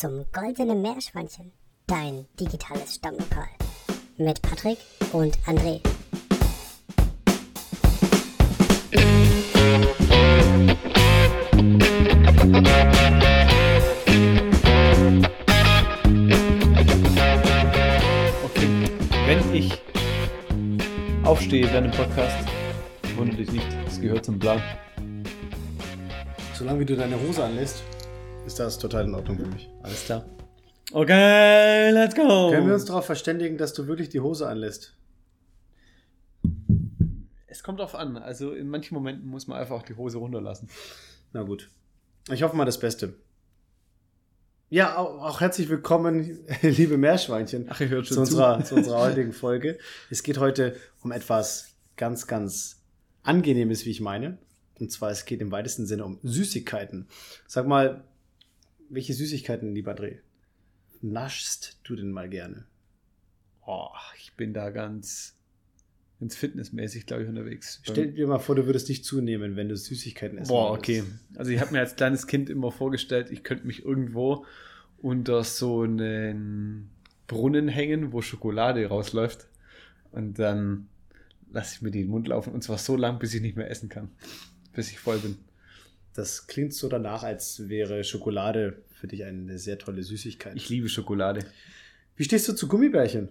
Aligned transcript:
zum 0.00 0.24
Goldenen 0.32 0.80
Meerschweinchen, 0.80 1.52
dein 1.86 2.24
digitales 2.40 2.94
Stammlokal. 2.94 3.50
Mit 4.16 4.40
Patrick 4.40 4.78
und 5.12 5.38
André. 5.40 5.82
Okay, 18.42 18.68
wenn 19.26 19.54
ich 19.54 19.82
aufstehe 21.24 21.70
während 21.70 21.92
dem 21.92 21.98
Podcast, 21.98 22.48
wundert 23.16 23.38
dich 23.38 23.52
nicht, 23.52 23.68
es 23.86 24.00
gehört 24.00 24.24
zum 24.24 24.38
Plan. 24.38 24.62
Solange 26.54 26.80
wie 26.80 26.86
du 26.86 26.96
deine 26.96 27.20
Hose 27.20 27.44
anlässt, 27.44 27.82
ist 28.46 28.58
das 28.58 28.78
total 28.78 29.04
in 29.04 29.14
Ordnung 29.14 29.38
für 29.38 29.46
mich. 29.46 29.68
Alles 29.82 30.04
klar. 30.04 30.24
Okay, 30.92 31.90
let's 31.90 32.14
go. 32.14 32.50
Können 32.50 32.66
wir 32.66 32.74
uns 32.74 32.84
darauf 32.84 33.06
verständigen, 33.06 33.56
dass 33.56 33.72
du 33.74 33.86
wirklich 33.86 34.08
die 34.08 34.20
Hose 34.20 34.48
anlässt? 34.48 34.96
Es 37.46 37.62
kommt 37.62 37.78
drauf 37.80 37.94
an. 37.94 38.16
Also 38.16 38.52
in 38.52 38.68
manchen 38.68 38.94
Momenten 38.94 39.28
muss 39.28 39.46
man 39.46 39.58
einfach 39.58 39.76
auch 39.76 39.82
die 39.82 39.94
Hose 39.94 40.18
runterlassen. 40.18 40.68
Na 41.32 41.42
gut. 41.42 41.70
Ich 42.30 42.42
hoffe 42.42 42.56
mal 42.56 42.64
das 42.64 42.80
Beste. 42.80 43.14
Ja, 44.68 44.96
auch, 44.96 45.22
auch 45.22 45.40
herzlich 45.40 45.68
willkommen, 45.68 46.46
liebe 46.62 46.96
Meerschweinchen, 46.96 47.66
Ach, 47.68 47.80
ihr 47.80 47.88
hört 47.88 48.06
zu 48.06 48.14
schon 48.14 48.26
zu. 48.26 48.32
unserer, 48.34 48.64
zu 48.64 48.76
unserer 48.76 49.00
heutigen 49.00 49.32
Folge. 49.32 49.78
Es 50.10 50.22
geht 50.22 50.38
heute 50.38 50.76
um 51.02 51.10
etwas 51.10 51.74
ganz, 51.96 52.26
ganz 52.28 52.82
Angenehmes, 53.22 53.84
wie 53.84 53.90
ich 53.90 54.00
meine. 54.00 54.38
Und 54.78 54.90
zwar, 54.90 55.10
es 55.10 55.24
geht 55.24 55.40
im 55.40 55.50
weitesten 55.50 55.86
Sinne 55.86 56.04
um 56.04 56.18
Süßigkeiten. 56.22 57.08
Sag 57.46 57.66
mal, 57.66 58.04
welche 58.90 59.14
Süßigkeiten, 59.14 59.74
lieber 59.74 59.94
Dreh, 59.94 60.16
naschst 61.00 61.78
du 61.84 61.96
denn 61.96 62.12
mal 62.12 62.28
gerne? 62.28 62.66
Oh, 63.66 63.88
ich 64.18 64.34
bin 64.34 64.52
da 64.52 64.70
ganz, 64.70 65.36
ganz 66.18 66.36
fitnessmäßig, 66.36 67.06
glaube 67.06 67.22
ich, 67.22 67.28
unterwegs. 67.28 67.80
Stell 67.84 68.12
dir 68.12 68.26
mal 68.26 68.38
vor, 68.38 68.56
du 68.56 68.66
würdest 68.66 68.88
dich 68.88 69.04
zunehmen, 69.04 69.56
wenn 69.56 69.68
du 69.68 69.76
Süßigkeiten 69.76 70.38
essen 70.38 70.48
Boah, 70.48 70.72
würdest. 70.72 71.00
okay. 71.00 71.04
Also 71.36 71.52
ich 71.52 71.60
habe 71.60 71.72
mir 71.72 71.80
als 71.80 71.96
kleines 71.96 72.26
Kind 72.26 72.50
immer 72.50 72.72
vorgestellt, 72.72 73.30
ich 73.30 73.44
könnte 73.44 73.66
mich 73.66 73.84
irgendwo 73.84 74.44
unter 74.98 75.44
so 75.44 75.82
einen 75.82 76.90
Brunnen 77.26 77.68
hängen, 77.68 78.12
wo 78.12 78.22
Schokolade 78.22 78.84
rausläuft. 78.86 79.46
Und 80.12 80.38
dann 80.38 80.88
lasse 81.52 81.76
ich 81.76 81.82
mir 81.82 81.90
die 81.90 82.00
in 82.00 82.06
den 82.06 82.10
Mund 82.10 82.28
laufen. 82.28 82.52
Und 82.52 82.62
zwar 82.62 82.78
so 82.78 82.96
lang, 82.96 83.18
bis 83.18 83.32
ich 83.34 83.40
nicht 83.40 83.56
mehr 83.56 83.70
essen 83.70 83.88
kann. 83.88 84.10
Bis 84.72 84.90
ich 84.90 84.98
voll 84.98 85.18
bin. 85.18 85.36
Das 86.14 86.46
klingt 86.46 86.74
so 86.74 86.88
danach, 86.88 87.22
als 87.22 87.68
wäre 87.68 88.04
Schokolade 88.04 88.82
für 88.92 89.06
dich 89.06 89.24
eine 89.24 89.58
sehr 89.58 89.78
tolle 89.78 90.02
Süßigkeit. 90.02 90.56
Ich 90.56 90.68
liebe 90.68 90.88
Schokolade. 90.88 91.44
Wie 92.16 92.24
stehst 92.24 92.48
du 92.48 92.52
zu 92.52 92.68
Gummibärchen? 92.68 93.28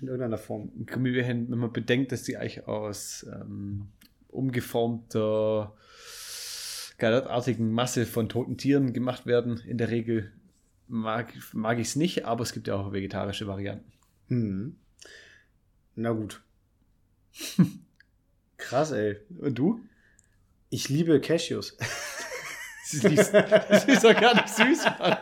In 0.00 0.08
irgendeiner 0.08 0.38
Form. 0.38 0.72
Gummibärchen, 0.86 1.50
wenn 1.50 1.58
man 1.58 1.72
bedenkt, 1.72 2.12
dass 2.12 2.22
die 2.22 2.36
eigentlich 2.36 2.66
aus 2.66 3.26
ähm, 3.32 3.88
umgeformter, 4.28 5.74
gallertartigen 6.98 7.70
Masse 7.70 8.06
von 8.06 8.28
toten 8.28 8.56
Tieren 8.56 8.92
gemacht 8.92 9.26
werden, 9.26 9.60
in 9.66 9.78
der 9.78 9.90
Regel 9.90 10.32
mag, 10.88 11.32
mag 11.52 11.78
ich 11.78 11.88
es 11.88 11.96
nicht, 11.96 12.24
aber 12.24 12.42
es 12.42 12.52
gibt 12.52 12.68
ja 12.68 12.74
auch 12.74 12.92
vegetarische 12.92 13.46
Varianten. 13.46 13.90
Hm. 14.28 14.76
Na 15.96 16.10
gut. 16.10 16.42
Krass, 18.56 18.90
ey. 18.92 19.16
Und 19.38 19.58
du? 19.58 19.80
Ich 20.70 20.88
liebe 20.88 21.20
Cashews. 21.20 21.76
Ist, 22.92 23.32
das 23.32 23.84
ist 23.84 24.02
doch 24.02 24.20
gar 24.20 24.34
nicht 24.34 24.48
süß, 24.48 24.84
Mann. 24.98 25.16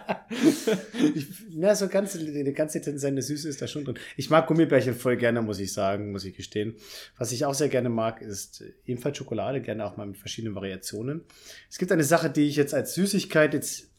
Ich, 1.15 1.27
na, 1.51 1.75
so 1.75 1.87
ganz, 1.89 2.17
eine 2.17 2.53
ganze 2.55 2.99
seine 2.99 3.21
Süße 3.21 3.47
ist 3.47 3.61
da 3.61 3.67
schon 3.67 3.85
drin. 3.85 3.99
Ich 4.17 4.31
mag 4.31 4.47
Gummibärchen 4.47 4.95
voll 4.95 5.19
gerne, 5.19 5.43
muss 5.43 5.59
ich 5.59 5.75
sagen, 5.75 6.13
muss 6.13 6.25
ich 6.25 6.35
gestehen. 6.35 6.77
Was 7.19 7.31
ich 7.31 7.45
auch 7.45 7.53
sehr 7.53 7.69
gerne 7.69 7.91
mag, 7.91 8.23
ist 8.23 8.65
ebenfalls 8.87 9.19
Schokolade, 9.19 9.61
gerne 9.61 9.85
auch 9.85 9.99
mal 9.99 10.07
mit 10.07 10.17
verschiedenen 10.17 10.55
Variationen. 10.55 11.25
Es 11.69 11.77
gibt 11.77 11.93
eine 11.93 12.05
Sache, 12.05 12.31
die 12.31 12.49
ich 12.49 12.57
jetzt 12.57 12.73
als 12.73 12.95
Süßigkeit 12.95 13.53
jetzt 13.53 13.91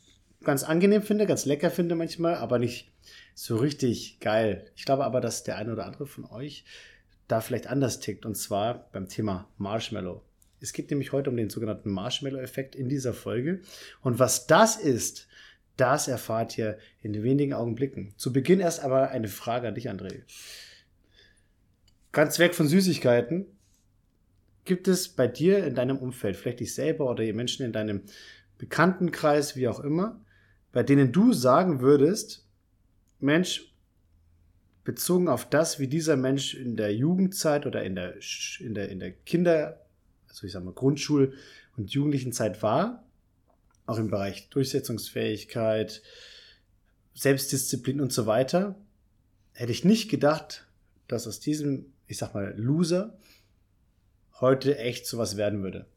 ganz 0.44 0.64
angenehm 0.64 1.04
finde, 1.04 1.28
ganz 1.28 1.46
lecker 1.46 1.70
finde 1.70 1.94
manchmal, 1.94 2.36
aber 2.36 2.58
nicht 2.58 2.92
so 3.36 3.58
richtig 3.58 4.20
geil. 4.20 4.66
Ich 4.76 4.86
glaube 4.86 5.06
aber, 5.06 5.22
dass 5.22 5.44
der 5.44 5.58
eine 5.58 5.74
oder 5.74 5.86
andere 5.86 6.08
von 6.08 6.26
euch 6.26 6.66
da 7.28 7.40
vielleicht 7.40 7.68
anders 7.68 8.00
tickt, 8.00 8.26
und 8.26 8.34
zwar 8.34 8.90
beim 8.92 9.08
Thema 9.08 9.48
Marshmallow. 9.58 10.24
Es 10.62 10.74
geht 10.74 10.90
nämlich 10.90 11.12
heute 11.12 11.30
um 11.30 11.38
den 11.38 11.50
sogenannten 11.50 11.92
Marshmallow-Effekt 11.92 12.76
in 12.76 12.90
dieser 12.90 13.14
Folge. 13.14 13.62
Und 14.02 14.20
was 14.20 14.48
das 14.48 14.78
ist, 14.78 15.28
das 15.78 16.08
erfahrt 16.08 16.58
ihr 16.58 16.78
in 17.02 17.24
wenigen 17.24 17.54
Augenblicken. 17.54 18.14
Zu 18.18 18.34
Beginn 18.34 18.60
erst 18.60 18.84
aber 18.84 19.12
eine 19.12 19.30
Frage 19.30 19.68
an 19.68 19.76
dich, 19.76 19.90
André. 19.90 20.24
Ganz 22.12 22.40
weg 22.40 22.54
von 22.54 22.68
Süßigkeiten. 22.68 23.46
Gibt 24.66 24.88
es 24.88 25.08
bei 25.08 25.28
dir 25.28 25.66
in 25.66 25.76
deinem 25.76 25.98
Umfeld, 25.98 26.36
vielleicht 26.36 26.60
dich 26.60 26.74
selber 26.74 27.10
oder 27.10 27.24
Menschen 27.34 27.66
in 27.66 27.72
deinem 27.72 28.02
Bekanntenkreis, 28.58 29.56
wie 29.56 29.68
auch 29.68 29.80
immer, 29.80 30.20
bei 30.72 30.84
denen 30.84 31.12
du 31.12 31.34
sagen 31.34 31.80
würdest, 31.80 32.46
Mensch, 33.20 33.74
bezogen 34.84 35.28
auf 35.28 35.50
das, 35.50 35.80
wie 35.80 35.88
dieser 35.88 36.18
Mensch 36.18 36.56
in 36.56 36.76
der 36.76 36.94
Jugendzeit 36.94 37.66
oder 37.66 37.84
in 37.84 37.96
der, 37.96 38.16
in 38.60 38.74
der, 38.74 38.90
in 38.90 39.00
der 39.00 39.12
Kinder, 39.12 39.86
also 40.40 40.48
ich 40.48 40.54
sag 40.54 40.64
mal 40.64 40.74
Grundschul- 40.74 41.34
und 41.76 41.92
Jugendlichen-Zeit 41.92 42.64
war, 42.64 43.04
auch 43.86 43.98
im 43.98 44.10
Bereich 44.10 44.50
Durchsetzungsfähigkeit, 44.50 46.02
Selbstdisziplin 47.14 48.00
und 48.00 48.14
so 48.14 48.26
weiter, 48.26 48.76
hätte 49.54 49.74
ich 49.74 49.84
nicht 49.84 50.10
gedacht, 50.10 50.66
dass 51.10 51.28
aus 51.28 51.42
diesem, 51.42 51.88
ich 52.08 52.18
sag 52.18 52.34
mal, 52.34 52.54
Loser 52.58 53.18
heute 54.40 54.78
echt 54.78 55.06
sowas 55.08 55.36
werden 55.36 55.62
würde. 55.62 55.88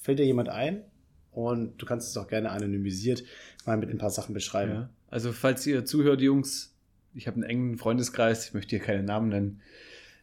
Fällt 0.00 0.20
dir 0.20 0.26
jemand 0.26 0.48
ein? 0.48 0.84
Und 1.32 1.78
du 1.78 1.86
kannst 1.86 2.08
es 2.08 2.16
auch 2.16 2.28
gerne 2.28 2.50
anonymisiert 2.50 3.24
mal 3.66 3.76
mit 3.76 3.90
ein 3.90 3.98
paar 3.98 4.10
Sachen 4.10 4.32
beschreiben. 4.32 4.72
Ja. 4.72 4.90
Also, 5.08 5.32
falls 5.32 5.66
ihr 5.66 5.84
zuhört, 5.84 6.20
Jungs, 6.20 6.76
ich 7.14 7.26
habe 7.26 7.36
einen 7.36 7.44
engen 7.44 7.78
Freundeskreis, 7.78 8.46
ich 8.46 8.54
möchte 8.54 8.76
hier 8.76 8.84
keine 8.84 9.02
Namen 9.02 9.28
nennen. 9.28 9.62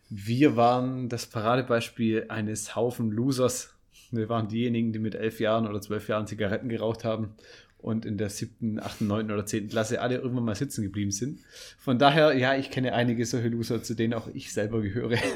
Wir 0.09 0.55
waren 0.55 1.09
das 1.09 1.25
Paradebeispiel 1.25 2.25
eines 2.29 2.75
Haufen 2.75 3.11
Losers. 3.11 3.73
Wir 4.11 4.29
waren 4.29 4.47
diejenigen, 4.47 4.93
die 4.93 4.99
mit 4.99 5.15
elf 5.15 5.39
Jahren 5.39 5.67
oder 5.67 5.81
zwölf 5.81 6.07
Jahren 6.07 6.27
Zigaretten 6.27 6.69
geraucht 6.69 7.03
haben 7.03 7.35
und 7.77 8.05
in 8.05 8.17
der 8.17 8.29
siebten, 8.29 8.79
achten, 8.79 9.07
neunten 9.07 9.31
oder 9.33 9.45
zehnten 9.45 9.69
Klasse 9.69 9.99
alle 10.01 10.15
irgendwann 10.15 10.45
mal 10.45 10.55
sitzen 10.55 10.81
geblieben 10.81 11.11
sind. 11.11 11.39
Von 11.77 11.99
daher, 11.99 12.33
ja, 12.37 12.55
ich 12.55 12.71
kenne 12.71 12.93
einige 12.93 13.25
solche 13.25 13.49
Loser, 13.49 13.83
zu 13.83 13.95
denen 13.95 14.13
auch 14.13 14.27
ich 14.33 14.53
selber 14.53 14.81
gehöre. 14.81 15.17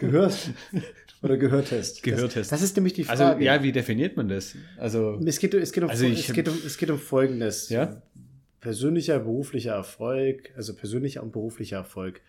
Gehört 0.00 0.50
oder 1.22 1.36
gehörtest? 1.36 2.02
Gehörtest. 2.02 2.50
Das, 2.50 2.60
das 2.60 2.62
ist 2.62 2.76
nämlich 2.76 2.94
die 2.94 3.06
Also, 3.08 3.24
Frage. 3.24 3.44
ja, 3.44 3.62
wie 3.62 3.72
definiert 3.72 4.16
man 4.16 4.28
das? 4.28 4.56
Also, 4.78 5.20
Es 5.24 5.38
geht, 5.38 5.54
es, 5.54 5.72
geht 5.72 5.84
um, 5.84 5.90
Also 5.90 6.06
ich- 6.06 6.28
es, 6.28 6.34
geht 6.34 6.48
um, 6.48 6.58
es 6.66 6.76
geht 6.78 6.90
um 6.90 6.98
Folgendes. 6.98 7.68
Ja? 7.68 8.02
Persönlicher, 8.60 9.18
beruflicher 9.20 9.72
Erfolg, 9.74 10.50
also 10.56 10.74
persönlicher 10.74 11.22
und 11.22 11.32
beruflicher 11.32 11.76
Erfolg. 11.76 12.20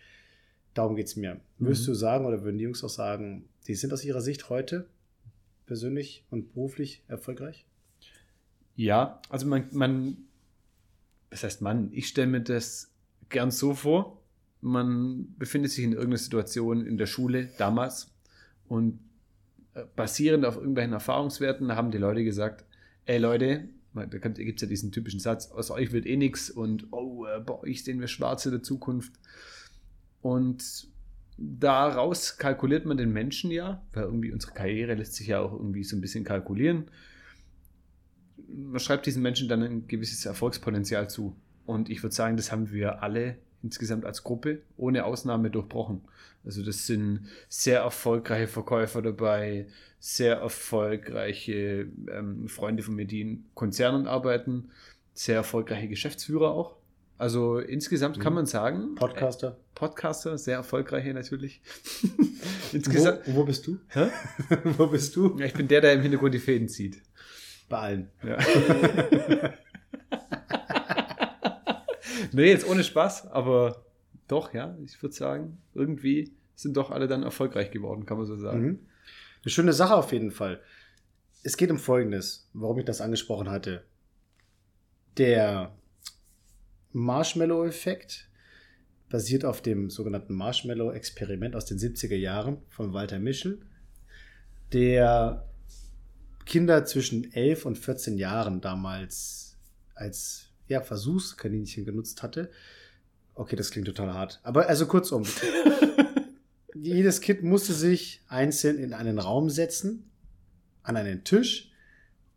Darum 0.73 0.95
geht's 0.95 1.15
mir. 1.15 1.39
Würdest 1.57 1.83
Mhm. 1.83 1.87
du 1.87 1.93
sagen, 1.95 2.25
oder 2.25 2.43
würden 2.43 2.57
die 2.57 2.63
Jungs 2.63 2.83
auch 2.83 2.89
sagen, 2.89 3.45
die 3.67 3.75
sind 3.75 3.93
aus 3.93 4.03
ihrer 4.05 4.21
Sicht 4.21 4.49
heute 4.49 4.87
persönlich 5.65 6.25
und 6.29 6.53
beruflich 6.53 7.03
erfolgreich? 7.07 7.65
Ja, 8.75 9.21
also 9.29 9.45
man, 9.47 9.67
man, 9.71 10.17
was 11.29 11.43
heißt 11.43 11.61
man, 11.61 11.89
ich 11.91 12.07
stelle 12.07 12.27
mir 12.27 12.41
das 12.41 12.91
gern 13.29 13.51
so 13.51 13.73
vor, 13.73 14.21
man 14.61 15.33
befindet 15.37 15.71
sich 15.71 15.83
in 15.83 15.91
irgendeiner 15.93 16.17
Situation 16.17 16.85
in 16.85 16.97
der 16.97 17.05
Schule 17.07 17.49
damals 17.57 18.11
und 18.67 18.99
äh, 19.73 19.83
basierend 19.95 20.45
auf 20.45 20.55
irgendwelchen 20.55 20.93
Erfahrungswerten 20.93 21.75
haben 21.75 21.91
die 21.91 21.97
Leute 21.97 22.23
gesagt, 22.23 22.65
ey 23.05 23.17
Leute, 23.17 23.67
da 23.93 24.05
gibt 24.05 24.38
es 24.57 24.61
ja 24.61 24.67
diesen 24.67 24.91
typischen 24.91 25.19
Satz, 25.19 25.51
aus 25.51 25.69
euch 25.71 25.91
wird 25.91 26.06
eh 26.06 26.15
nichts 26.15 26.50
und 26.50 26.88
oh, 26.91 27.25
äh, 27.25 27.39
bei 27.39 27.59
euch 27.59 27.83
sehen 27.83 28.00
wir 28.00 28.07
schwarz 28.07 28.45
in 28.45 28.51
der 28.51 28.63
Zukunft. 28.63 29.13
Und 30.21 30.88
daraus 31.38 32.38
kalkuliert 32.38 32.85
man 32.85 32.97
den 32.97 33.12
Menschen 33.12 33.51
ja, 33.51 33.81
weil 33.94 34.03
irgendwie 34.03 34.31
unsere 34.31 34.53
Karriere 34.53 34.94
lässt 34.94 35.15
sich 35.15 35.27
ja 35.27 35.39
auch 35.39 35.53
irgendwie 35.53 35.83
so 35.83 35.95
ein 35.95 36.01
bisschen 36.01 36.23
kalkulieren 36.23 36.85
man 38.53 38.79
schreibt 38.79 39.06
diesen 39.06 39.21
Menschen 39.21 39.47
dann 39.47 39.63
ein 39.63 39.88
gewisses 39.88 40.25
Erfolgspotenzial 40.25 41.09
zu. 41.09 41.35
Und 41.65 41.89
ich 41.89 42.03
würde 42.03 42.15
sagen, 42.15 42.38
das 42.38 42.51
haben 42.51 42.71
wir 42.71 43.03
alle 43.03 43.38
insgesamt 43.63 44.06
als 44.06 44.23
Gruppe 44.23 44.62
ohne 44.77 45.06
Ausnahme 45.06 45.51
durchbrochen. 45.51 46.01
Also 46.44 46.63
das 46.63 46.88
sind 46.88 47.27
sehr 47.47 47.81
erfolgreiche 47.81 48.47
Verkäufer 48.47 49.01
dabei, 49.01 49.67
sehr 50.00 50.38
erfolgreiche 50.38 51.88
ähm, 52.12 52.47
Freunde 52.47 52.81
von 52.81 52.95
mir, 52.95 53.06
die 53.06 53.21
in 53.21 53.45
Konzernen 53.53 54.07
arbeiten, 54.07 54.71
sehr 55.13 55.35
erfolgreiche 55.35 55.88
Geschäftsführer 55.88 56.51
auch. 56.51 56.75
Also 57.21 57.59
insgesamt 57.59 58.19
kann 58.19 58.33
Mhm. 58.33 58.38
man 58.38 58.45
sagen, 58.47 58.95
Podcaster. 58.95 59.50
äh, 59.50 59.75
Podcaster, 59.75 60.39
sehr 60.39 60.56
erfolgreiche 60.56 61.13
natürlich. 61.13 61.62
Wo, 62.01 62.75
insgesamt, 62.75 63.19
wo 63.27 63.44
bist 63.44 63.68
du? 63.68 63.77
Hä? 63.89 64.07
wo 64.63 64.88
bist 64.88 65.15
du? 65.15 65.38
ja, 65.38 65.45
ich 65.45 65.53
bin 65.53 65.68
der, 65.68 65.81
der 65.81 65.94
im 65.94 66.01
Hintergrund 66.01 66.33
die 66.33 66.39
Fäden 66.39 66.68
zieht. 66.68 67.00
Bei 67.69 67.77
allen. 67.77 68.09
Ja. 68.23 68.39
nee, 72.31 72.50
jetzt 72.50 72.68
ohne 72.68 72.83
Spaß, 72.83 73.27
aber 73.27 73.85
doch, 74.27 74.51
ja, 74.56 74.75
ich 74.83 75.00
würde 75.03 75.13
sagen, 75.13 75.59
irgendwie 75.75 76.31
sind 76.56 76.75
doch 76.75 76.89
alle 76.89 77.07
dann 77.07 77.21
erfolgreich 77.21 77.69
geworden, 77.69 78.07
kann 78.07 78.17
man 78.17 78.25
so 78.25 78.35
sagen. 78.35 78.62
Mhm. 78.63 78.79
Eine 79.44 79.51
schöne 79.51 79.74
Sache 79.74 79.94
auf 79.95 80.12
jeden 80.12 80.31
Fall. 80.31 80.59
Es 81.44 81.56
geht 81.56 81.69
um 81.69 81.77
Folgendes, 81.77 82.50
warum 82.53 82.79
ich 82.79 82.85
das 82.85 83.00
angesprochen 83.00 83.51
hatte. 83.51 83.83
Der 85.17 85.71
Marshmallow-Effekt 86.93 88.29
basiert 89.09 89.45
auf 89.45 89.61
dem 89.61 89.89
sogenannten 89.89 90.33
Marshmallow-Experiment 90.33 91.55
aus 91.55 91.65
den 91.65 91.77
70er 91.77 92.15
Jahren 92.15 92.57
von 92.69 92.93
Walter 92.93 93.19
Mischel, 93.19 93.59
der 94.73 95.49
Kinder 96.45 96.85
zwischen 96.85 97.31
11 97.31 97.65
und 97.65 97.77
14 97.77 98.17
Jahren 98.17 98.61
damals 98.61 99.57
als 99.95 100.49
ja, 100.67 100.81
Versuchskaninchen 100.81 101.85
genutzt 101.85 102.23
hatte. 102.23 102.49
Okay, 103.35 103.55
das 103.55 103.71
klingt 103.71 103.88
total 103.88 104.13
hart. 104.13 104.39
Aber 104.43 104.67
also 104.67 104.88
kurzum. 104.88 105.23
jedes 106.73 107.21
Kind 107.21 107.43
musste 107.43 107.73
sich 107.73 108.21
einzeln 108.27 108.77
in 108.77 108.93
einen 108.93 109.19
Raum 109.19 109.49
setzen, 109.49 110.11
an 110.83 110.97
einen 110.97 111.23
Tisch 111.23 111.71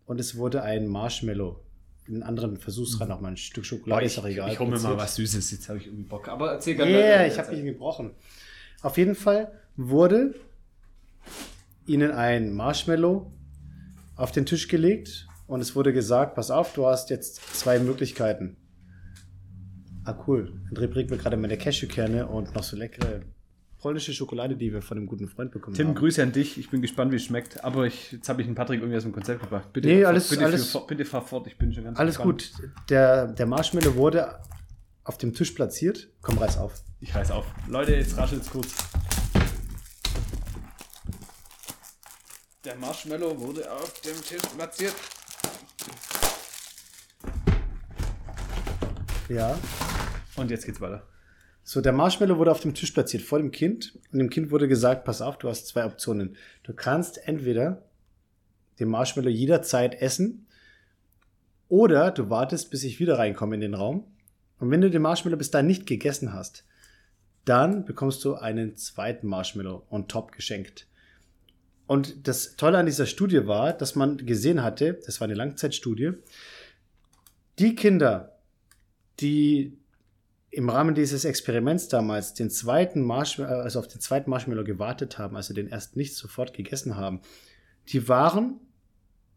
und 0.05 0.21
es 0.21 0.37
wurde 0.37 0.63
ein 0.63 0.87
Marshmallow. 0.87 1.61
In 2.07 2.23
anderen 2.23 2.59
Versuchsreihen 2.59 3.11
auch 3.13 3.21
mal 3.21 3.29
ein 3.29 3.37
Stück 3.37 3.65
Schokolade, 3.65 4.01
Boah, 4.03 4.07
ist 4.07 4.19
auch 4.19 4.27
egal. 4.27 4.53
Ich 4.53 4.59
hole 4.59 4.71
mir 4.71 4.79
mal 4.79 4.97
was 4.99 5.15
Süßes, 5.17 5.51
jetzt 5.53 5.69
habe 5.69 5.79
ich 5.79 5.87
irgendwie 5.87 6.05
Bock. 6.05 6.29
Aber 6.29 6.53
erzähl 6.53 6.77
Ja, 6.79 6.85
gerne. 6.85 6.99
yeah, 6.99 7.27
ich 7.27 7.39
habe 7.39 7.53
mich 7.53 7.65
gebrochen. 7.65 8.11
Auf 8.83 8.99
jeden 8.99 9.15
Fall 9.15 9.51
wurde 9.77 10.35
ihnen 11.87 12.11
ein 12.11 12.53
Marshmallow 12.53 13.33
auf 14.17 14.33
den 14.33 14.45
Tisch 14.47 14.69
gelegt 14.69 15.27
und 15.47 15.61
es 15.61 15.75
wurde 15.75 15.93
gesagt, 15.93 16.35
pass 16.35 16.51
auf, 16.51 16.75
du 16.75 16.87
hast 16.87 17.09
jetzt 17.11 17.37
zwei 17.57 17.79
Möglichkeiten. 17.79 18.57
Ah, 20.05 20.15
cool. 20.27 20.53
André 20.71 20.87
bringt 20.87 21.11
mir 21.11 21.17
gerade 21.17 21.37
meine 21.39 21.57
Cashewkerne 21.57 22.27
und 22.27 22.55
noch 22.55 22.63
so 22.63 22.77
leckere 22.77 23.23
polnische 23.85 24.15
Schokolade, 24.15 24.57
die 24.57 24.73
wir 24.73 24.81
von 24.81 24.97
einem 24.97 25.07
guten 25.07 25.29
Freund 25.29 25.51
bekommen 25.53 25.77
Tim, 25.77 25.89
haben. 25.89 25.95
Grüße 25.95 26.23
an 26.23 26.33
dich. 26.33 26.57
Ich 26.57 26.71
bin 26.71 26.81
gespannt, 26.81 27.13
wie 27.13 27.17
es 27.17 27.25
schmeckt. 27.25 27.63
Aber 27.63 27.85
ich, 27.85 28.13
jetzt 28.13 28.31
habe 28.31 28.41
ich 28.41 28.49
den 28.49 28.55
Patrick 28.55 28.81
irgendwie 28.81 28.97
aus 28.97 29.03
dem 29.03 29.13
Konzept 29.13 29.43
gebracht. 29.43 29.71
Bitte, 29.75 29.89
Nee, 29.89 30.07
alles- 30.07 30.31
bitte, 30.31 30.43
alles- 30.43 30.73
Für, 30.73 30.87
bitte 30.87 31.05
fahr 31.05 31.21
fort. 31.21 31.47
Ich 31.49 31.59
bin 31.59 31.71
schon 31.71 31.85
ganz 31.85 31.99
Alles 31.99 32.17
gespannt. 32.17 32.51
gut. 32.59 32.71
Der, 32.89 33.27
der 33.27 33.45
Marshmallow 33.45 33.95
wurde 33.95 34.39
auf 35.05 35.19
dem 35.19 35.35
Tisch 35.35 35.51
platziert. 35.51 36.09
Komm, 36.23 36.39
reiß 36.39 36.57
auf. 36.57 36.81
Ich 37.01 37.15
reiß 37.15 37.31
auf. 37.31 37.45
Leute, 37.69 37.95
jetzt 37.95 38.17
raschelt's 38.17 38.51
kurz. 38.51 38.75
Der 42.65 42.77
Marshmallow 42.77 43.39
wurde 43.39 43.71
auf 43.71 44.01
dem 44.01 44.17
Tisch 44.23 44.41
platziert. 44.57 44.95
Ja. 49.29 49.59
Und 50.37 50.51
jetzt 50.51 50.65
geht's 50.65 50.81
weiter. 50.81 51.07
So, 51.67 51.81
der 51.81 51.93
Marshmallow 51.93 52.37
wurde 52.37 52.51
auf 52.51 52.61
dem 52.61 52.75
Tisch 52.75 52.91
platziert 52.91 53.23
vor 53.23 53.39
dem 53.39 53.51
Kind 53.51 53.99
und 54.13 54.19
dem 54.19 54.29
Kind 54.29 54.51
wurde 54.51 54.69
gesagt, 54.69 55.05
pass 55.05 55.23
auf, 55.23 55.39
du 55.39 55.49
hast 55.49 55.67
zwei 55.67 55.87
Optionen. 55.87 56.37
Du 56.63 56.75
kannst 56.75 57.27
entweder 57.27 57.83
den 58.79 58.89
Marshmallow 58.91 59.31
jederzeit 59.31 59.95
essen 59.95 60.47
oder 61.69 62.11
du 62.11 62.29
wartest, 62.29 62.71
bis 62.71 62.85
ich 62.85 63.01
wieder 63.01 63.19
reinkomme 63.19 63.55
in 63.55 63.63
den 63.63 63.75
Raum. 63.75 64.05
Und 64.59 64.71
wenn 64.71 64.83
du 64.83 64.91
den 64.91 65.01
Marshmallow 65.01 65.39
bis 65.39 65.51
dahin 65.51 65.67
nicht 65.67 65.87
gegessen 65.87 66.35
hast, 66.35 66.65
dann 67.47 67.87
bekommst 67.87 68.23
du 68.27 68.35
einen 68.35 68.77
zweiten 68.77 69.27
Marshmallow 69.27 69.87
on 69.89 70.07
top 70.07 70.33
geschenkt. 70.33 70.87
Und 71.87 72.29
das 72.29 72.57
Tolle 72.57 72.77
an 72.77 72.87
dieser 72.87 73.07
Studie 73.07 73.47
war, 73.47 73.73
dass 73.73 73.95
man 73.95 74.19
gesehen 74.19 74.63
hatte, 74.63 75.01
das 75.07 75.21
war 75.21 75.27
eine 75.27 75.35
Langzeitstudie, 75.35 76.13
die 77.59 77.75
Kinder, 77.75 78.39
die 79.21 79.79
im 80.55 80.69
Rahmen 80.71 80.95
dieses 80.95 81.25
Experiments 81.25 81.89
damals 81.89 82.35
den 82.35 82.51
zweiten 82.51 83.03
Marshmallow, 83.03 83.61
also 83.63 83.79
auf 83.81 83.89
den 83.89 84.01
zweiten 84.01 84.31
Marshmallow 84.31 84.65
gewartet 84.65 85.19
haben, 85.19 85.37
also 85.37 85.53
den 85.55 85.69
erst 85.69 85.97
nicht 85.97 86.15
sofort 86.17 86.55
gegessen 86.55 86.97
haben, 86.97 87.21
die 87.89 88.09
waren 88.09 88.61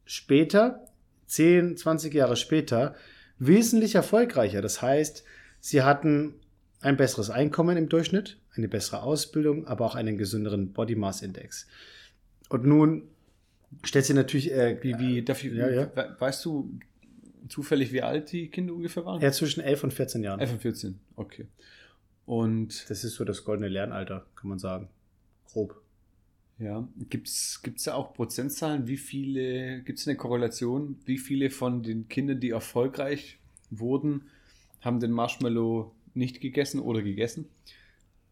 später, 0.05 0.87
10, 1.27 1.77
20 1.77 2.13
Jahre 2.13 2.35
später, 2.35 2.95
wesentlich 3.39 3.95
erfolgreicher. 3.95 4.61
Das 4.61 4.81
heißt, 4.81 5.23
sie 5.59 5.81
hatten 5.83 6.35
ein 6.81 6.97
besseres 6.97 7.29
Einkommen 7.29 7.75
im 7.77 7.89
Durchschnitt, 7.89 8.39
eine 8.55 8.67
bessere 8.67 9.01
Ausbildung, 9.03 9.67
aber 9.67 9.85
auch 9.85 9.95
einen 9.95 10.17
gesünderen 10.17 10.71
Body 10.73 10.95
Mass 10.95 11.21
Index. 11.21 11.67
Und 12.49 12.65
nun 12.65 13.03
stellt 13.83 14.05
sie 14.05 14.13
natürlich, 14.13 14.51
äh, 14.51 14.77
Wie, 14.81 14.97
wie, 14.97 15.23
darf 15.25 15.43
ich, 15.43 15.51
Ja, 15.53 15.69
ja. 15.69 15.91
we- 15.95 16.15
weißt 16.19 16.45
du 16.45 16.71
zufällig, 17.49 17.91
wie 17.91 18.01
alt 18.01 18.31
die 18.31 18.49
Kinder 18.49 18.73
ungefähr 18.73 19.05
waren? 19.05 19.21
ja, 19.21 19.31
zwischen 19.31 19.61
11 19.61 19.85
und 19.85 19.93
14 19.93 20.23
Jahren. 20.23 20.39
11 20.39 20.53
und 20.53 20.61
14, 20.61 20.99
okay. 21.15 21.45
Und 22.25 22.89
Das 22.89 23.03
ist 23.03 23.15
so 23.15 23.23
das 23.23 23.43
goldene 23.43 23.69
Lernalter, 23.69 24.25
kann 24.35 24.49
man 24.49 24.59
sagen. 24.59 24.89
Grob. 25.45 25.81
ja, 26.59 26.87
gibt 27.09 27.27
es 27.29 27.61
da 27.85 27.93
auch 27.93 28.13
Prozentzahlen? 28.13 28.87
Wie 28.87 28.97
viele, 28.97 29.81
gibt 29.83 29.99
es 29.99 30.07
eine 30.07 30.17
Korrelation? 30.17 30.97
Wie 31.05 31.17
viele 31.17 31.49
von 31.49 31.83
den 31.83 32.09
Kindern, 32.09 32.39
die 32.41 32.49
erfolgreich 32.49 33.39
wurden, 33.69 34.23
haben 34.81 34.99
den 34.99 35.11
Marshmallow 35.11 35.93
nicht 36.13 36.41
gegessen 36.41 36.79
oder 36.81 37.01
gegessen? 37.01 37.45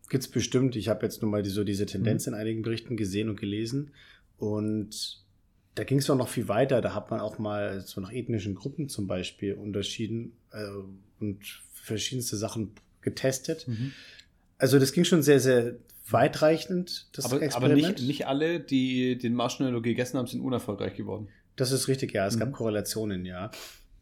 Gibt's 0.09 0.27
bestimmt. 0.27 0.75
Ich 0.75 0.89
habe 0.89 1.05
jetzt 1.05 1.21
nur 1.21 1.31
mal 1.31 1.41
die, 1.41 1.49
so 1.49 1.63
diese 1.63 1.85
Tendenz 1.85 2.27
in 2.27 2.33
einigen 2.33 2.61
Berichten 2.61 2.97
gesehen 2.97 3.29
und 3.29 3.39
gelesen. 3.39 3.91
Und 4.37 5.23
da 5.75 5.83
ging 5.83 5.99
es 5.99 6.07
noch 6.07 6.27
viel 6.27 6.47
weiter. 6.47 6.81
Da 6.81 6.93
hat 6.95 7.11
man 7.11 7.19
auch 7.19 7.37
mal 7.37 7.81
so 7.81 8.01
nach 8.01 8.11
ethnischen 8.11 8.55
Gruppen 8.55 8.89
zum 8.89 9.07
Beispiel 9.07 9.53
unterschieden 9.53 10.33
äh, 10.51 10.63
und 11.19 11.39
verschiedenste 11.73 12.37
Sachen 12.37 12.71
getestet. 13.01 13.67
Also 14.57 14.79
das 14.79 14.91
ging 14.93 15.03
schon 15.03 15.21
sehr, 15.21 15.39
sehr 15.39 15.75
weitreichend, 16.09 17.07
das 17.13 17.25
Aber, 17.25 17.35
aber 17.35 17.43
Experiment. 17.45 17.97
nicht, 17.99 18.07
nicht 18.07 18.27
alle, 18.27 18.59
die 18.59 19.17
den 19.17 19.33
Marshmallow 19.33 19.81
gegessen 19.81 20.17
haben, 20.17 20.27
sind 20.27 20.41
unerfolgreich 20.41 20.95
geworden. 20.95 21.27
Das 21.55 21.71
ist 21.71 21.87
richtig, 21.87 22.13
ja. 22.13 22.25
Es 22.27 22.35
Mhm. 22.35 22.39
gab 22.39 22.51
Korrelationen, 22.53 23.25
ja. 23.25 23.51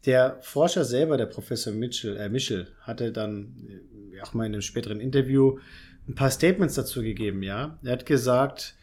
Der 0.06 0.38
Forscher 0.42 0.84
selber, 0.84 1.16
der 1.16 1.26
Professor 1.26 1.72
Mitchell, 1.72 2.16
äh, 2.16 2.28
Michel, 2.28 2.68
hatte 2.82 3.10
dann 3.10 3.54
äh, 4.14 4.20
auch 4.20 4.34
mal 4.34 4.44
in 4.46 4.52
einem 4.52 4.62
späteren 4.62 5.00
Interview 5.00 5.58
ein 6.06 6.14
paar 6.14 6.30
Statements 6.30 6.74
dazu 6.74 7.02
gegeben, 7.02 7.42
ja. 7.42 7.78
Er 7.82 7.92
hat 7.92 8.06
gesagt, 8.06 8.74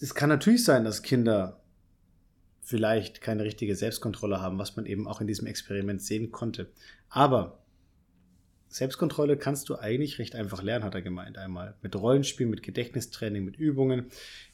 es 0.00 0.14
kann 0.14 0.28
natürlich 0.28 0.64
sein, 0.64 0.84
dass 0.84 1.02
Kinder 1.02 1.60
vielleicht 2.60 3.20
keine 3.20 3.44
richtige 3.44 3.74
Selbstkontrolle 3.74 4.40
haben, 4.40 4.58
was 4.58 4.76
man 4.76 4.86
eben 4.86 5.08
auch 5.08 5.20
in 5.20 5.26
diesem 5.26 5.46
Experiment 5.46 6.02
sehen 6.02 6.30
konnte. 6.30 6.70
Aber 7.08 7.62
Selbstkontrolle 8.68 9.38
kannst 9.38 9.70
du 9.70 9.76
eigentlich 9.76 10.18
recht 10.18 10.34
einfach 10.34 10.62
lernen, 10.62 10.84
hat 10.84 10.94
er 10.94 11.00
gemeint 11.00 11.38
einmal. 11.38 11.74
Mit 11.80 11.96
Rollenspiel, 11.96 12.46
mit 12.46 12.62
Gedächtnistraining, 12.62 13.44
mit 13.44 13.56
Übungen, 13.56 14.06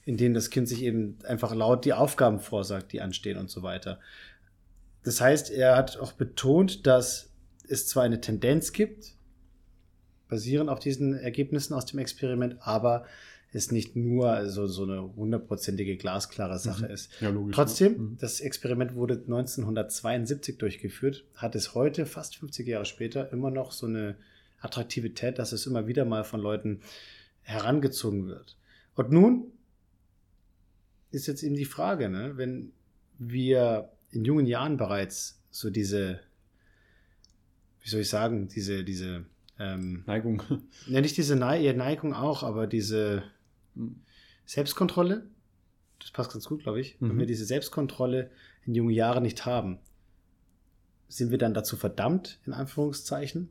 in 0.04 0.16
denen 0.16 0.34
das 0.34 0.50
Kind 0.50 0.68
sich 0.68 0.82
eben 0.82 1.18
einfach 1.24 1.54
laut 1.54 1.84
die 1.84 1.92
Aufgaben 1.92 2.38
vorsagt, 2.38 2.92
die 2.92 3.00
anstehen 3.00 3.38
und 3.38 3.50
so 3.50 3.62
weiter. 3.62 3.98
Das 5.02 5.20
heißt, 5.20 5.50
er 5.50 5.76
hat 5.76 5.98
auch 5.98 6.12
betont, 6.12 6.86
dass 6.86 7.30
es 7.68 7.88
zwar 7.88 8.04
eine 8.04 8.20
Tendenz 8.20 8.72
gibt, 8.72 9.16
basierend 10.28 10.70
auf 10.70 10.78
diesen 10.78 11.14
Ergebnissen 11.14 11.74
aus 11.74 11.86
dem 11.86 11.98
Experiment, 11.98 12.56
aber 12.60 13.04
es 13.54 13.70
nicht 13.70 13.94
nur 13.96 14.48
so, 14.48 14.66
so 14.66 14.82
eine 14.82 15.14
hundertprozentige 15.14 15.96
glasklare 15.96 16.58
Sache 16.58 16.86
ist. 16.86 17.10
Ja, 17.20 17.30
logisch. 17.30 17.54
Trotzdem, 17.54 17.92
ne? 17.92 18.16
das 18.18 18.40
Experiment 18.40 18.94
wurde 18.94 19.14
1972 19.14 20.58
durchgeführt, 20.58 21.24
hat 21.36 21.54
es 21.54 21.74
heute, 21.74 22.06
fast 22.06 22.36
50 22.36 22.66
Jahre 22.66 22.84
später, 22.84 23.32
immer 23.32 23.50
noch 23.50 23.72
so 23.72 23.86
eine 23.86 24.16
Attraktivität, 24.60 25.38
dass 25.38 25.52
es 25.52 25.66
immer 25.66 25.86
wieder 25.86 26.04
mal 26.04 26.24
von 26.24 26.40
Leuten 26.40 26.80
herangezogen 27.42 28.26
wird. 28.26 28.56
Und 28.94 29.12
nun 29.12 29.52
ist 31.10 31.26
jetzt 31.26 31.42
eben 31.42 31.54
die 31.54 31.64
Frage, 31.64 32.08
ne, 32.08 32.36
wenn 32.36 32.72
wir 33.18 33.90
in 34.10 34.24
jungen 34.24 34.46
Jahren 34.46 34.76
bereits 34.76 35.40
so 35.50 35.70
diese, 35.70 36.20
wie 37.82 37.88
soll 37.88 38.00
ich 38.00 38.08
sagen, 38.08 38.48
diese, 38.48 38.82
diese, 38.82 39.26
ähm, 39.58 40.02
Neigung. 40.06 40.42
ja, 40.88 41.00
nicht 41.00 41.16
diese 41.16 41.36
Ne 41.36 41.72
Neigung 41.74 42.14
auch, 42.14 42.42
aber 42.42 42.66
diese 42.66 43.22
Selbstkontrolle, 44.46 45.26
das 46.00 46.10
passt 46.10 46.32
ganz 46.32 46.46
gut, 46.46 46.62
glaube 46.62 46.80
ich. 46.80 46.96
Wenn 47.00 47.14
Mhm. 47.14 47.18
wir 47.20 47.26
diese 47.26 47.44
Selbstkontrolle 47.44 48.30
in 48.66 48.74
jungen 48.74 48.90
Jahren 48.94 49.22
nicht 49.22 49.46
haben, 49.46 49.78
sind 51.08 51.30
wir 51.30 51.38
dann 51.38 51.54
dazu 51.54 51.76
verdammt, 51.76 52.40
in 52.46 52.52
Anführungszeichen, 52.52 53.48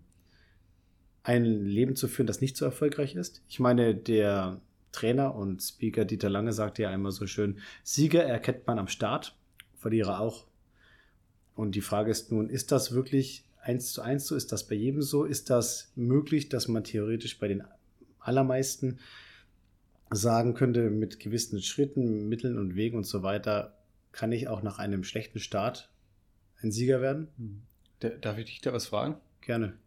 ein 1.23 1.45
Leben 1.65 1.95
zu 1.95 2.07
führen, 2.07 2.27
das 2.27 2.41
nicht 2.41 2.57
so 2.57 2.65
erfolgreich 2.65 3.15
ist? 3.15 3.41
Ich 3.47 3.59
meine, 3.59 3.95
der 3.95 4.59
Trainer 4.91 5.33
und 5.35 5.61
Speaker 5.61 6.05
Dieter 6.05 6.29
Lange 6.29 6.51
sagte 6.53 6.83
ja 6.83 6.89
einmal 6.89 7.11
so 7.11 7.25
schön, 7.27 7.59
Sieger 7.83 8.23
erkennt 8.23 8.67
man 8.67 8.79
am 8.79 8.87
Start, 8.87 9.35
Verlierer 9.77 10.19
auch. 10.19 10.45
Und 11.55 11.75
die 11.75 11.81
Frage 11.81 12.11
ist 12.11 12.31
nun, 12.31 12.49
ist 12.49 12.71
das 12.71 12.93
wirklich 12.93 13.45
eins 13.61 13.93
zu 13.93 14.01
eins 14.01 14.27
so? 14.27 14.35
Ist 14.35 14.51
das 14.51 14.67
bei 14.67 14.75
jedem 14.75 15.01
so? 15.01 15.23
Ist 15.23 15.49
das 15.49 15.91
möglich, 15.95 16.49
dass 16.49 16.67
man 16.67 16.83
theoretisch 16.83 17.39
bei 17.39 17.47
den 17.47 17.63
allermeisten 18.19 18.99
sagen 20.15 20.53
könnte, 20.53 20.89
mit 20.89 21.19
gewissen 21.19 21.61
Schritten, 21.61 22.27
Mitteln 22.29 22.57
und 22.57 22.75
Wegen 22.75 22.97
und 22.97 23.05
so 23.05 23.23
weiter, 23.23 23.77
kann 24.11 24.31
ich 24.31 24.47
auch 24.47 24.61
nach 24.61 24.79
einem 24.79 25.03
schlechten 25.03 25.39
Start 25.39 25.89
ein 26.61 26.71
Sieger 26.71 27.01
werden? 27.01 27.27
Darf 27.99 28.37
ich 28.37 28.45
dich 28.45 28.61
da 28.61 28.73
was 28.73 28.87
fragen? 28.87 29.17
Gerne. 29.41 29.77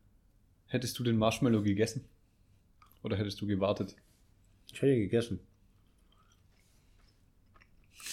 Hättest 0.66 0.99
du 0.99 1.04
den 1.04 1.16
Marshmallow 1.16 1.62
gegessen? 1.62 2.04
Oder 3.02 3.16
hättest 3.16 3.40
du 3.40 3.47
gewartet? 3.47 3.95
Ich 4.73 4.83
hätte 4.83 4.92
ihn 4.92 5.00
gegessen. 5.00 5.40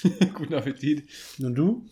Guten 0.33 0.53
Appetit. 0.53 1.09
Und 1.39 1.55
du? 1.55 1.87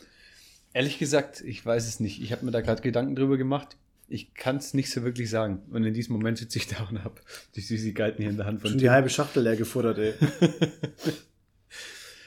Ehrlich 0.74 1.00
gesagt, 1.00 1.42
ich 1.42 1.66
weiß 1.66 1.88
es 1.88 2.00
nicht. 2.00 2.22
Ich 2.22 2.32
habe 2.32 2.46
mir 2.46 2.52
da 2.52 2.62
gerade 2.62 2.82
Gedanken 2.82 3.16
drüber 3.16 3.38
gemacht. 3.38 3.78
Ich 4.12 4.34
kann 4.34 4.58
es 4.58 4.74
nicht 4.74 4.92
so 4.92 5.04
wirklich 5.04 5.30
sagen. 5.30 5.62
Und 5.72 5.86
in 5.86 5.94
diesem 5.94 6.14
Moment 6.14 6.38
sitze 6.38 6.58
ich 6.60 6.68
da 6.68 6.88
und 6.90 7.04
habe 7.04 7.22
die 7.56 7.62
Süßigkeiten 7.62 8.22
hier 8.22 8.30
in 8.30 8.38
der 8.38 8.46
Hand 8.46 8.60
von 8.62 8.70
Schon 8.70 8.78
Tim. 8.80 8.86
die 8.86 8.90
halbe 8.90 9.10
Schachtel 9.10 9.44
leer 9.44 9.56
gefuttert, 9.56 9.98
ey. 9.98 10.14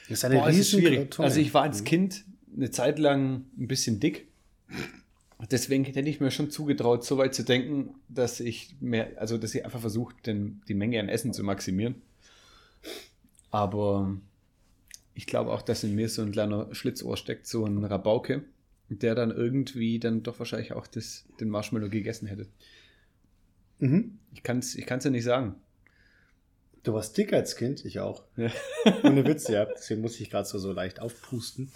Das 0.07 0.19
ist 0.19 0.25
eine 0.25 0.35
Boah, 0.35 0.49
ist 0.49 0.75
riesen. 0.75 1.09
Also 1.17 1.39
ich 1.39 1.53
war 1.55 1.63
als 1.63 1.83
Kind 1.83 2.25
eine 2.55 2.69
Zeit 2.69 2.99
lang 2.99 3.45
ein 3.57 3.67
bisschen 3.67 3.99
dick. 3.99 4.27
Deswegen 5.49 5.83
hätte 5.83 5.99
ich 6.01 6.19
mir 6.19 6.31
schon 6.31 6.49
zugetraut, 6.49 7.03
so 7.03 7.17
weit 7.17 7.33
zu 7.33 7.43
denken, 7.43 7.95
dass 8.07 8.39
ich 8.39 8.75
mehr, 8.79 9.13
also 9.17 9.37
dass 9.37 9.53
ich 9.53 9.65
einfach 9.65 9.79
versuche, 9.79 10.15
den, 10.25 10.61
die 10.67 10.73
Menge 10.73 10.99
an 10.99 11.09
Essen 11.09 11.33
zu 11.33 11.43
maximieren. 11.43 11.95
Aber 13.51 14.15
ich 15.13 15.25
glaube 15.25 15.51
auch, 15.51 15.61
dass 15.61 15.83
in 15.83 15.95
mir 15.95 16.09
so 16.09 16.21
ein 16.21 16.31
kleiner 16.31 16.73
Schlitzohr 16.73 17.17
steckt, 17.17 17.47
so 17.47 17.65
ein 17.65 17.83
Rabauke, 17.83 18.43
der 18.89 19.15
dann 19.15 19.31
irgendwie 19.31 19.99
dann 19.99 20.23
doch 20.23 20.39
wahrscheinlich 20.39 20.73
auch 20.73 20.87
das, 20.87 21.25
den 21.39 21.49
Marshmallow 21.49 21.89
gegessen 21.89 22.27
hätte. 22.27 22.47
Mhm. 23.79 24.19
Ich 24.33 24.43
kann 24.43 24.59
es 24.59 24.75
ich 24.75 24.85
kann's 24.85 25.03
ja 25.03 25.11
nicht 25.11 25.23
sagen. 25.23 25.55
Du 26.83 26.93
warst 26.93 27.17
dick 27.17 27.33
als 27.33 27.55
Kind, 27.55 27.83
ich 27.83 27.99
auch. 27.99 28.23
Ja. 28.37 28.51
Ohne 29.03 29.25
Witz, 29.25 29.47
ja. 29.47 29.65
Deswegen 29.65 30.01
muss 30.01 30.19
ich 30.19 30.29
gerade 30.29 30.47
so, 30.47 30.59
so 30.59 30.71
leicht 30.71 31.01
aufpusten. 31.01 31.71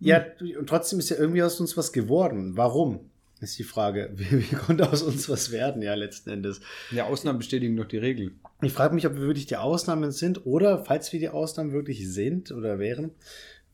Ja, 0.00 0.24
und 0.58 0.68
trotzdem 0.68 0.98
ist 0.98 1.10
ja 1.10 1.16
irgendwie 1.16 1.42
aus 1.42 1.60
uns 1.60 1.76
was 1.76 1.92
geworden. 1.92 2.56
Warum? 2.56 3.10
Ist 3.40 3.58
die 3.58 3.64
Frage. 3.64 4.12
Wie, 4.14 4.50
wie 4.50 4.56
konnte 4.56 4.90
aus 4.90 5.02
uns 5.02 5.28
was 5.28 5.50
werden, 5.50 5.82
ja, 5.82 5.94
letzten 5.94 6.30
Endes? 6.30 6.60
Ja, 6.90 7.04
Ausnahmen 7.04 7.38
bestätigen 7.38 7.76
doch 7.76 7.84
die 7.84 7.98
Regel. 7.98 8.32
Ich 8.62 8.72
frage 8.72 8.94
mich, 8.94 9.06
ob 9.06 9.14
wir 9.14 9.22
wirklich 9.22 9.46
die 9.46 9.58
Ausnahmen 9.58 10.10
sind 10.10 10.46
oder, 10.46 10.84
falls 10.84 11.12
wir 11.12 11.20
die 11.20 11.28
Ausnahmen 11.28 11.72
wirklich 11.72 12.10
sind 12.10 12.50
oder 12.50 12.78
wären, 12.78 13.10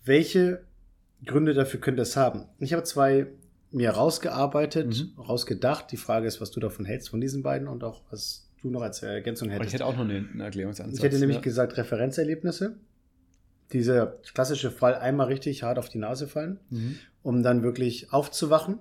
welche 0.05 0.65
Gründe 1.25 1.55
dafür 1.55 1.81
könnte 1.81 2.03
es 2.03 2.17
haben? 2.17 2.45
Ich 2.59 2.73
habe 2.73 2.83
zwei 2.85 3.27
mir 3.71 3.91
rausgearbeitet, 3.91 4.87
Mhm. 5.17 5.21
rausgedacht. 5.21 5.91
Die 5.93 5.97
Frage 5.97 6.27
ist, 6.27 6.41
was 6.41 6.51
du 6.51 6.61
davon 6.61 6.85
hältst 6.85 7.09
von 7.11 7.21
diesen 7.21 7.43
beiden 7.43 7.69
und 7.69 7.85
auch, 7.85 8.03
was 8.11 8.49
du 8.61 8.71
noch 8.71 8.83
als 8.83 9.03
Ergänzung 9.03 9.49
Aber 9.49 9.55
ich 9.57 9.61
hättest. 9.61 9.75
hätte 9.75 9.87
auch 9.87 9.95
noch 9.97 10.03
einen 10.09 10.41
Erklärungsansatz. 10.41 10.99
Ich 10.99 11.03
hätte 11.05 11.19
nämlich 11.19 11.37
ja. 11.37 11.43
gesagt 11.43 11.77
Referenzerlebnisse. 11.77 12.77
Dieser 13.73 14.07
klassische 14.35 14.71
Fall 14.71 14.95
einmal 14.97 15.29
richtig 15.29 15.63
hart 15.63 15.79
auf 15.79 15.89
die 15.89 15.99
Nase 15.99 16.29
fallen, 16.29 16.61
Mhm. 16.71 16.97
um 17.23 17.43
dann 17.43 17.63
wirklich 17.63 18.13
aufzuwachen. 18.13 18.79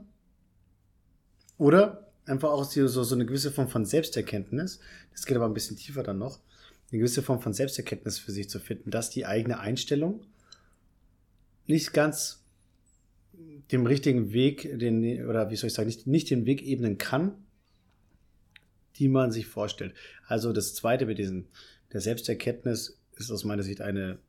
Oder 1.57 2.12
einfach 2.25 2.50
auch 2.50 2.63
so 2.63 2.88
so 2.88 3.15
eine 3.15 3.25
gewisse 3.25 3.51
Form 3.51 3.67
von 3.69 3.86
Selbsterkenntnis. 3.86 4.79
Das 5.12 5.25
geht 5.25 5.38
aber 5.38 5.45
ein 5.45 5.53
bisschen 5.53 5.77
tiefer 5.77 6.03
dann 6.03 6.17
noch. 6.17 6.39
Eine 6.91 7.00
gewisse 7.00 7.21
Form 7.21 7.39
von 7.39 7.53
Selbsterkenntnis 7.53 8.19
für 8.19 8.31
sich 8.31 8.50
zu 8.50 8.60
finden, 8.60 8.91
dass 8.91 9.10
die 9.10 9.25
eigene 9.25 9.60
Einstellung 9.60 10.25
nicht 11.72 11.94
ganz 11.94 12.44
dem 13.72 13.86
richtigen 13.86 14.34
Weg, 14.34 14.78
den, 14.80 15.25
oder 15.25 15.50
wie 15.50 15.56
soll 15.56 15.68
ich 15.68 15.74
sagen, 15.74 15.88
nicht, 15.88 16.06
nicht 16.06 16.30
den 16.30 16.46
Weg 16.46 16.62
ebnen 16.62 16.98
kann, 16.98 17.34
die 18.98 19.08
man 19.08 19.32
sich 19.32 19.48
vorstellt. 19.48 19.94
Also 20.28 20.54
das 20.54 20.75
zweite 20.75 21.06
mit 21.06 21.18
diesen, 21.18 21.48
der 21.94 22.01
Selbsterkenntnis 22.01 23.00
ist 23.16 23.32
aus 23.32 23.44
meiner 23.44 23.63
Sicht 23.63 23.82
eine 23.82 24.20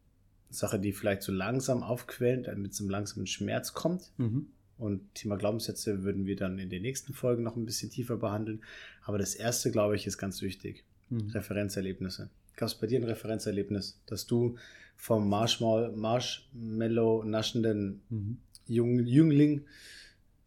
Sache, 0.51 0.79
die 0.79 0.93
vielleicht 0.93 1.23
so 1.23 1.33
langsam 1.33 1.83
aufquellend, 1.83 2.47
äh, 2.47 2.55
mit 2.55 2.75
so 2.75 2.85
einem 2.85 2.91
langsamen 2.91 3.27
Schmerz 3.27 3.73
kommt. 3.73 4.13
Mhm. 4.19 4.47
Und 4.79 5.15
Thema 5.15 5.37
Glaubenssätze 5.37 6.03
würden 6.03 6.27
wir 6.27 6.37
dann 6.37 6.59
in 6.59 6.69
den 6.69 6.83
nächsten 6.83 7.13
Folgen 7.13 7.43
noch 7.43 7.57
ein 7.57 7.65
bisschen 7.65 7.91
tiefer 7.91 8.17
behandeln. 8.17 8.63
Aber 9.03 9.19
das 9.19 9.35
erste, 9.35 9.71
glaube 9.71 9.97
ich, 9.97 10.07
ist 10.07 10.19
ganz 10.19 10.43
wichtig. 10.43 10.85
Mhm. 11.09 11.31
Referenzerlebnisse. 11.31 12.31
Gab 12.57 12.69
es 12.69 12.75
bei 12.75 12.87
dir 12.87 13.01
ein 13.01 13.05
Referenzerlebnis, 13.05 14.01
dass 14.07 14.27
du 14.27 14.57
vom 14.97 15.29
Marshmallow, 15.29 15.97
Marshmallow 15.97 17.25
naschenden 17.25 18.03
Mhm. 18.09 18.39
Jung, 18.67 19.05
Jüngling 19.05 19.63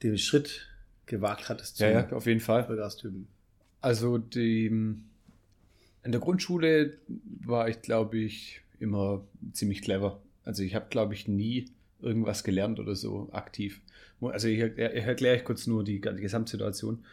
den 0.02 0.18
Schritt 0.18 0.68
gewagt 1.06 1.50
hattest 1.50 1.80
Ja, 1.80 1.90
ja, 1.90 2.10
auf 2.12 2.26
jeden 2.26 2.40
Fall. 2.40 2.64
Also 3.82 4.18
die, 4.18 4.66
in 4.68 6.12
der 6.12 6.20
Grundschule 6.20 6.98
war 7.44 7.68
ich, 7.70 7.82
glaube 7.82 8.18
ich, 8.18 8.62
immer 8.80 9.26
ziemlich 9.52 9.82
clever. 9.82 10.22
Also 10.44 10.64
ich 10.64 10.76
habe, 10.76 10.88
glaube 10.90 11.14
ich, 11.14 11.28
nie 11.28 11.66
irgendwas 12.02 12.44
gelernt 12.44 12.80
oder 12.80 12.96
so 12.96 13.30
aktiv. 13.32 13.82
Also 14.22 14.48
ich, 14.48 14.60
ich 14.60 14.78
erkläre 14.78 15.36
ich 15.36 15.44
kurz 15.44 15.68
nur 15.68 15.84
die, 15.84 16.00
die 16.00 16.22
Gesamtsituation. 16.22 17.04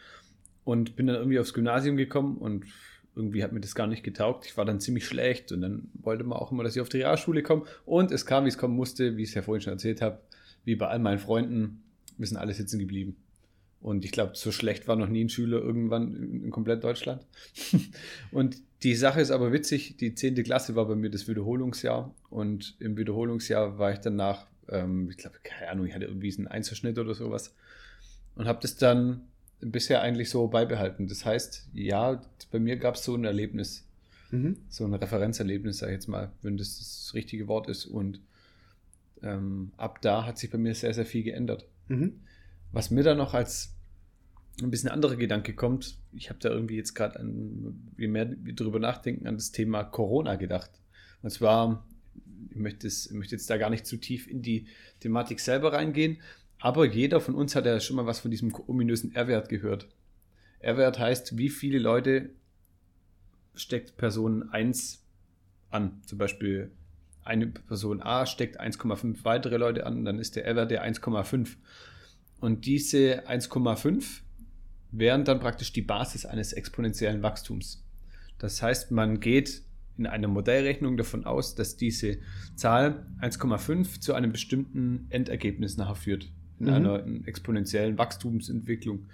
Und 0.63 0.95
bin 0.95 1.07
dann 1.07 1.17
irgendwie 1.17 1.39
aufs 1.39 1.53
Gymnasium 1.53 1.97
gekommen 1.97 2.37
und 2.37 2.65
irgendwie 3.15 3.43
hat 3.43 3.51
mir 3.51 3.59
das 3.59 3.75
gar 3.75 3.87
nicht 3.87 4.03
getaugt. 4.03 4.45
Ich 4.45 4.57
war 4.57 4.65
dann 4.65 4.79
ziemlich 4.79 5.05
schlecht 5.05 5.51
und 5.51 5.61
dann 5.61 5.89
wollte 5.93 6.23
man 6.23 6.37
auch 6.37 6.51
immer, 6.51 6.63
dass 6.63 6.75
ich 6.75 6.81
auf 6.81 6.89
die 6.89 6.97
Realschule 6.97 7.43
komme. 7.43 7.63
Und 7.85 8.11
es 8.11 8.25
kam, 8.25 8.45
wie 8.45 8.49
es 8.49 8.57
kommen 8.57 8.75
musste, 8.75 9.17
wie 9.17 9.23
ich 9.23 9.29
es 9.29 9.35
ja 9.35 9.41
vorhin 9.41 9.61
schon 9.61 9.73
erzählt 9.73 10.01
habe, 10.01 10.19
wie 10.65 10.75
bei 10.75 10.87
all 10.87 10.99
meinen 10.99 11.19
Freunden, 11.19 11.83
wir 12.17 12.27
sind 12.27 12.37
alle 12.37 12.53
sitzen 12.53 12.79
geblieben. 12.79 13.15
Und 13.81 14.05
ich 14.05 14.11
glaube, 14.11 14.31
so 14.35 14.51
schlecht 14.51 14.87
war 14.87 14.95
noch 14.95 15.09
nie 15.09 15.25
ein 15.25 15.29
Schüler 15.29 15.61
irgendwann 15.61 16.15
in, 16.15 16.49
komplett 16.51 16.83
Deutschland. 16.83 17.25
und 18.31 18.57
die 18.81 18.95
Sache 18.95 19.21
ist 19.21 19.31
aber 19.31 19.51
witzig, 19.51 19.97
die 19.97 20.15
10. 20.15 20.41
Klasse 20.43 20.75
war 20.75 20.87
bei 20.87 20.95
mir 20.95 21.09
das 21.09 21.27
Wiederholungsjahr 21.27 22.13
und 22.29 22.75
im 22.79 22.97
Wiederholungsjahr 22.97 23.77
war 23.77 23.91
ich 23.91 23.99
danach, 23.99 24.47
ähm, 24.69 25.09
ich 25.09 25.17
glaube, 25.17 25.37
keine 25.43 25.69
Ahnung, 25.69 25.85
ich 25.85 25.93
hatte 25.93 26.05
irgendwie 26.05 26.33
einen 26.35 26.47
Einzelschnitt 26.47 26.97
oder 26.97 27.13
sowas 27.13 27.53
und 28.35 28.47
habe 28.47 28.59
das 28.61 28.77
dann 28.77 29.21
bisher 29.65 30.01
eigentlich 30.01 30.29
so 30.29 30.47
beibehalten. 30.47 31.07
Das 31.07 31.25
heißt, 31.25 31.69
ja, 31.73 32.21
bei 32.51 32.59
mir 32.59 32.77
gab 32.77 32.95
es 32.95 33.03
so 33.03 33.15
ein 33.15 33.25
Erlebnis, 33.25 33.85
Mhm. 34.31 34.57
so 34.67 34.83
ein 34.83 34.93
Referenzerlebnis, 34.95 35.77
sag 35.77 35.89
ich 35.89 35.93
jetzt 35.93 36.07
mal, 36.07 36.31
wenn 36.41 36.57
das 36.57 36.79
das 36.79 37.11
richtige 37.13 37.47
Wort 37.47 37.69
ist. 37.69 37.85
Und 37.85 38.19
ähm, 39.21 39.71
ab 39.77 40.01
da 40.01 40.25
hat 40.25 40.39
sich 40.39 40.49
bei 40.49 40.57
mir 40.57 40.73
sehr, 40.73 40.93
sehr 40.93 41.05
viel 41.05 41.21
geändert. 41.23 41.67
Mhm. 41.87 42.19
Was 42.71 42.89
mir 42.89 43.03
da 43.03 43.13
noch 43.13 43.35
als 43.35 43.75
ein 44.61 44.71
bisschen 44.71 44.89
anderer 44.89 45.15
Gedanke 45.15 45.53
kommt, 45.53 45.97
ich 46.13 46.29
habe 46.29 46.39
da 46.39 46.49
irgendwie 46.49 46.77
jetzt 46.77 46.95
gerade 46.95 47.19
je 47.97 48.07
mehr 48.07 48.35
wir 48.43 48.55
drüber 48.55 48.79
nachdenken, 48.79 49.27
an 49.27 49.35
das 49.35 49.51
Thema 49.51 49.83
Corona 49.83 50.35
gedacht. 50.35 50.71
Und 51.21 51.29
zwar, 51.29 51.87
ich 52.49 52.57
möchte, 52.57 52.87
es, 52.87 53.05
ich 53.05 53.13
möchte 53.13 53.35
jetzt 53.35 53.49
da 53.49 53.57
gar 53.57 53.69
nicht 53.69 53.85
zu 53.85 53.97
tief 53.97 54.27
in 54.27 54.41
die 54.41 54.65
Thematik 54.99 55.39
selber 55.39 55.73
reingehen, 55.73 56.17
aber 56.63 56.85
jeder 56.85 57.19
von 57.19 57.35
uns 57.35 57.57
hat 57.57 57.65
ja 57.65 57.77
schon 57.81 57.97
mal 57.97 58.05
was 58.05 58.21
von 58.21 58.31
diesem 58.31 58.55
ominösen 58.55 59.13
R-Wert 59.13 59.49
gehört. 59.49 59.89
R-Wert 60.59 60.97
heißt, 60.97 61.37
wie 61.37 61.49
viele 61.49 61.77
Leute 61.77 62.29
steckt 63.53 63.97
Person 63.97 64.49
1 64.49 65.03
an. 65.71 66.01
Zum 66.05 66.17
Beispiel 66.17 66.71
eine 67.25 67.47
Person 67.47 68.01
A 68.01 68.25
steckt 68.25 68.61
1,5 68.61 69.25
weitere 69.25 69.57
Leute 69.57 69.85
an, 69.85 70.05
dann 70.05 70.19
ist 70.19 70.37
der 70.37 70.45
R-Wert 70.45 70.71
der 70.71 70.85
1,5. 70.85 71.57
Und 72.39 72.65
diese 72.65 73.27
1,5 73.27 74.21
wären 74.93 75.25
dann 75.25 75.41
praktisch 75.41 75.73
die 75.73 75.81
Basis 75.81 76.25
eines 76.25 76.53
exponentiellen 76.53 77.23
Wachstums. 77.23 77.83
Das 78.39 78.61
heißt, 78.61 78.89
man 78.91 79.19
geht 79.19 79.63
in 79.97 80.07
einer 80.07 80.29
Modellrechnung 80.29 80.95
davon 80.95 81.25
aus, 81.25 81.55
dass 81.55 81.75
diese 81.75 82.19
Zahl 82.55 83.05
1,5 83.19 83.99
zu 83.99 84.13
einem 84.13 84.31
bestimmten 84.31 85.07
Endergebnis 85.09 85.75
nachher 85.75 85.95
führt. 85.95 86.31
In 86.67 86.69
Mhm. 86.69 86.87
einer 86.87 87.03
exponentiellen 87.27 87.97
Wachstumsentwicklung. 87.97 89.05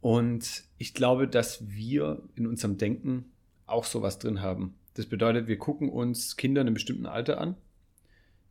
Und 0.00 0.64
ich 0.78 0.94
glaube, 0.94 1.26
dass 1.28 1.68
wir 1.68 2.22
in 2.36 2.46
unserem 2.46 2.78
Denken 2.78 3.26
auch 3.66 3.84
sowas 3.84 4.18
drin 4.18 4.40
haben. 4.40 4.74
Das 4.94 5.06
bedeutet, 5.06 5.48
wir 5.48 5.58
gucken 5.58 5.88
uns 5.90 6.36
Kinder 6.36 6.60
in 6.60 6.68
einem 6.68 6.74
bestimmten 6.74 7.06
Alter 7.06 7.40
an. 7.40 7.56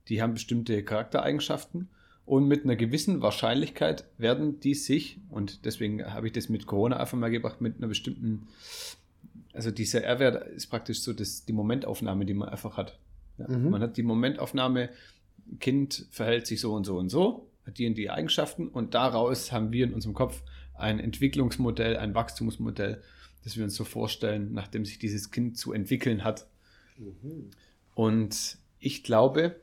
Die 0.10 0.22
haben 0.22 0.34
bestimmte 0.34 0.84
Charaktereigenschaften 0.84 1.90
und 2.26 2.48
mit 2.48 2.64
einer 2.64 2.76
gewissen 2.76 3.22
Wahrscheinlichkeit 3.22 4.06
werden 4.18 4.60
die 4.60 4.74
sich, 4.74 5.20
und 5.30 5.66
deswegen 5.66 6.06
habe 6.06 6.28
ich 6.28 6.34
das 6.34 6.50
mit 6.50 6.66
Corona 6.66 6.98
einfach 6.98 7.18
mal 7.18 7.32
gebracht, 7.32 7.62
mit 7.62 7.78
einer 7.78 7.88
bestimmten, 7.88 8.48
also 9.54 9.72
dieser 9.72 10.04
R-Wert 10.04 10.48
ist 10.50 10.68
praktisch 10.68 11.02
so 11.02 11.14
das, 11.14 11.46
die 11.46 11.54
Momentaufnahme, 11.54 12.26
die 12.26 12.34
man 12.34 12.50
einfach 12.50 12.78
hat. 12.78 12.98
Ja, 13.38 13.48
Mhm. 13.50 13.70
Man 13.70 13.82
hat 13.82 13.98
die 13.98 14.04
Momentaufnahme, 14.04 14.90
Kind 15.60 16.06
verhält 16.12 16.46
sich 16.48 16.60
so 16.60 16.74
und 16.74 16.84
so 16.86 16.98
und 16.98 17.10
so, 17.10 17.47
hat 17.68 17.78
die 17.78 17.86
und 17.86 17.96
die 17.96 18.10
Eigenschaften 18.10 18.68
und 18.68 18.94
daraus 18.94 19.52
haben 19.52 19.72
wir 19.72 19.86
in 19.86 19.94
unserem 19.94 20.16
Kopf 20.16 20.42
ein 20.74 21.00
Entwicklungsmodell, 21.00 21.98
ein 21.98 22.16
Wachstumsmodell, 22.16 23.02
das 23.44 23.58
wir 23.58 23.64
uns 23.64 23.76
so 23.76 23.84
vorstellen, 23.84 24.54
nachdem 24.54 24.86
sich 24.86 25.00
dieses 25.00 25.32
Kind 25.32 25.58
zu 25.58 25.74
entwickeln 25.74 26.24
hat. 26.24 26.48
Mhm. 26.98 27.52
Und 27.94 28.58
ich 28.80 29.04
glaube, 29.04 29.60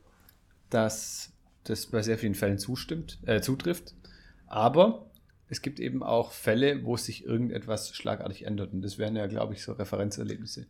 dass 0.71 1.33
das 1.65 1.87
bei 1.87 2.03
sehr 2.03 2.19
vielen 2.19 2.35
Fällen 2.35 2.59
zustimmt, 2.59 3.19
äh, 3.27 3.41
zutrifft. 3.41 3.95
Aber 4.47 5.11
es 5.49 5.63
gibt 5.63 5.81
eben 5.81 6.03
auch 6.03 6.33
Fälle, 6.33 6.85
wo 6.85 6.97
sich 6.97 7.25
irgendetwas 7.25 7.95
schlagartig 7.95 8.45
ändert. 8.45 8.73
Und 8.73 8.83
das 8.83 8.99
wären 8.99 9.17
ja, 9.17 9.27
glaube 9.27 9.55
ich, 9.55 9.63
so 9.63 9.73
Referenzerlebnisse. 9.73 10.67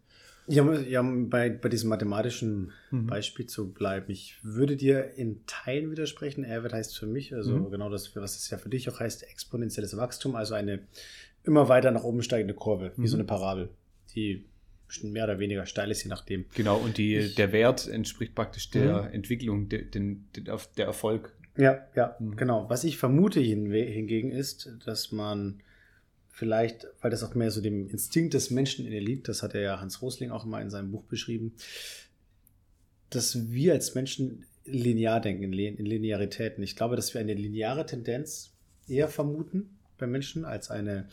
Ja, 0.47 0.79
ja 0.81 1.03
bei, 1.03 1.49
bei 1.51 1.69
diesem 1.69 1.89
mathematischen 1.89 2.73
Mhm. 2.91 3.07
Beispiel 3.07 3.47
zu 3.47 3.73
bleiben. 3.73 4.11
Ich 4.11 4.37
würde 4.43 4.77
dir 4.77 5.15
in 5.17 5.41
Teilen 5.47 5.91
widersprechen. 5.91 6.45
Airwert 6.45 6.73
heißt 6.75 6.99
für 6.99 7.07
mich, 7.07 7.35
also 7.35 7.57
Mhm. 7.59 7.71
genau 7.71 7.89
das, 7.91 8.15
was 8.17 8.37
es 8.37 8.51
ja 8.51 8.59
für 8.59 8.69
dich 8.69 8.89
auch 8.91 9.01
heißt, 9.01 9.23
exponentielles 9.31 9.97
Wachstum, 9.97 10.37
also 10.37 10.55
eine 10.55 10.81
immer 11.45 11.69
weiter 11.69 11.91
nach 11.91 12.05
oben 12.05 12.23
steigende 12.23 12.55
Kurve, 12.55 12.93
wie 12.97 13.03
Mhm. 13.03 13.07
so 13.07 13.17
eine 13.17 13.25
Parabel, 13.25 13.69
die 14.15 14.45
mehr 15.03 15.25
oder 15.25 15.39
weniger 15.39 15.67
steil 15.67 15.91
ist, 15.91 16.05
je 16.05 16.09
nachdem. 16.11 16.45
Genau, 16.55 16.77
und 16.79 16.99
die, 16.99 17.17
Ich- 17.17 17.35
der 17.35 17.53
Wert 17.53 17.89
entspricht 17.89 18.35
praktisch 18.35 18.71
der 18.71 19.03
Mhm. 19.05 19.09
Entwicklung, 19.15 19.69
der, 19.69 19.83
den, 19.83 20.27
der 20.77 20.87
Erfolg. 20.87 21.33
Ja, 21.57 21.87
ja, 21.95 22.17
Mhm. 22.19 22.37
genau. 22.37 22.69
Was 22.69 22.85
ich 22.85 22.97
vermute 22.99 23.41
hingegen 23.41 24.31
ist, 24.31 24.71
dass 24.85 25.11
man 25.13 25.61
vielleicht, 26.35 26.87
weil 27.01 27.11
das 27.13 27.23
auch 27.23 27.35
mehr 27.37 27.51
so 27.53 27.61
dem 27.61 27.89
Instinkt 27.89 28.35
des 28.35 28.51
Menschen 28.51 28.85
in 28.85 28.91
dir 28.91 29.01
liegt, 29.01 29.29
das 29.29 29.43
hat 29.43 29.55
er 29.55 29.61
ja 29.61 29.81
Hans 29.81 30.03
Rosling 30.03 30.31
auch 30.31 30.45
mal 30.45 30.61
in 30.61 30.69
seinem 30.71 30.91
Buch 30.91 31.05
beschrieben, 31.05 31.55
dass 33.11 33.51
wir 33.53 33.73
als 33.73 33.95
Menschen 33.95 34.45
linear 34.65 35.21
denken, 35.21 35.45
in 35.45 35.53
Linearitäten. 35.87 36.65
Ich 36.65 36.75
glaube, 36.75 36.97
dass 36.97 37.15
wir 37.15 37.21
eine 37.21 37.35
lineare 37.35 37.87
Tendenz 37.87 38.53
eher 38.89 39.09
vermuten 39.09 39.79
bei 39.97 40.07
Menschen 40.09 40.45
als 40.45 40.71
eine 40.71 41.09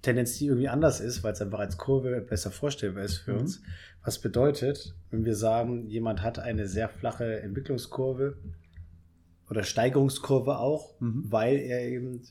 Tendenz, 0.00 0.38
die 0.38 0.46
irgendwie 0.46 0.68
anders 0.68 1.00
ist, 1.00 1.22
weil 1.22 1.34
es 1.34 1.42
einfach 1.42 1.58
als 1.58 1.76
Kurve 1.76 2.22
besser 2.22 2.50
vorstellbar 2.50 3.04
ist 3.04 3.18
für 3.18 3.34
Mhm. 3.34 3.40
uns. 3.40 3.60
Was 4.02 4.18
bedeutet, 4.18 4.94
wenn 5.10 5.26
wir 5.26 5.34
sagen, 5.34 5.86
jemand 5.88 6.22
hat 6.22 6.38
eine 6.38 6.66
sehr 6.68 6.88
flache 6.88 7.40
Entwicklungskurve 7.40 8.38
oder 9.50 9.62
Steigerungskurve 9.62 10.58
auch, 10.58 10.98
Mhm. 11.00 11.24
weil 11.30 11.56
er 11.56 11.86
eben 11.86 12.22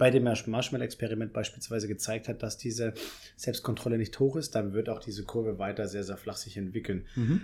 bei 0.00 0.10
dem 0.10 0.24
Marshmallow-Experiment 0.24 1.34
beispielsweise 1.34 1.86
gezeigt 1.86 2.26
hat, 2.26 2.42
dass 2.42 2.56
diese 2.56 2.94
Selbstkontrolle 3.36 3.98
nicht 3.98 4.18
hoch 4.18 4.36
ist, 4.36 4.54
dann 4.54 4.72
wird 4.72 4.88
auch 4.88 4.98
diese 4.98 5.24
Kurve 5.24 5.58
weiter 5.58 5.88
sehr, 5.88 6.04
sehr 6.04 6.16
flach 6.16 6.38
sich 6.38 6.56
entwickeln. 6.56 7.06
Mhm. 7.16 7.42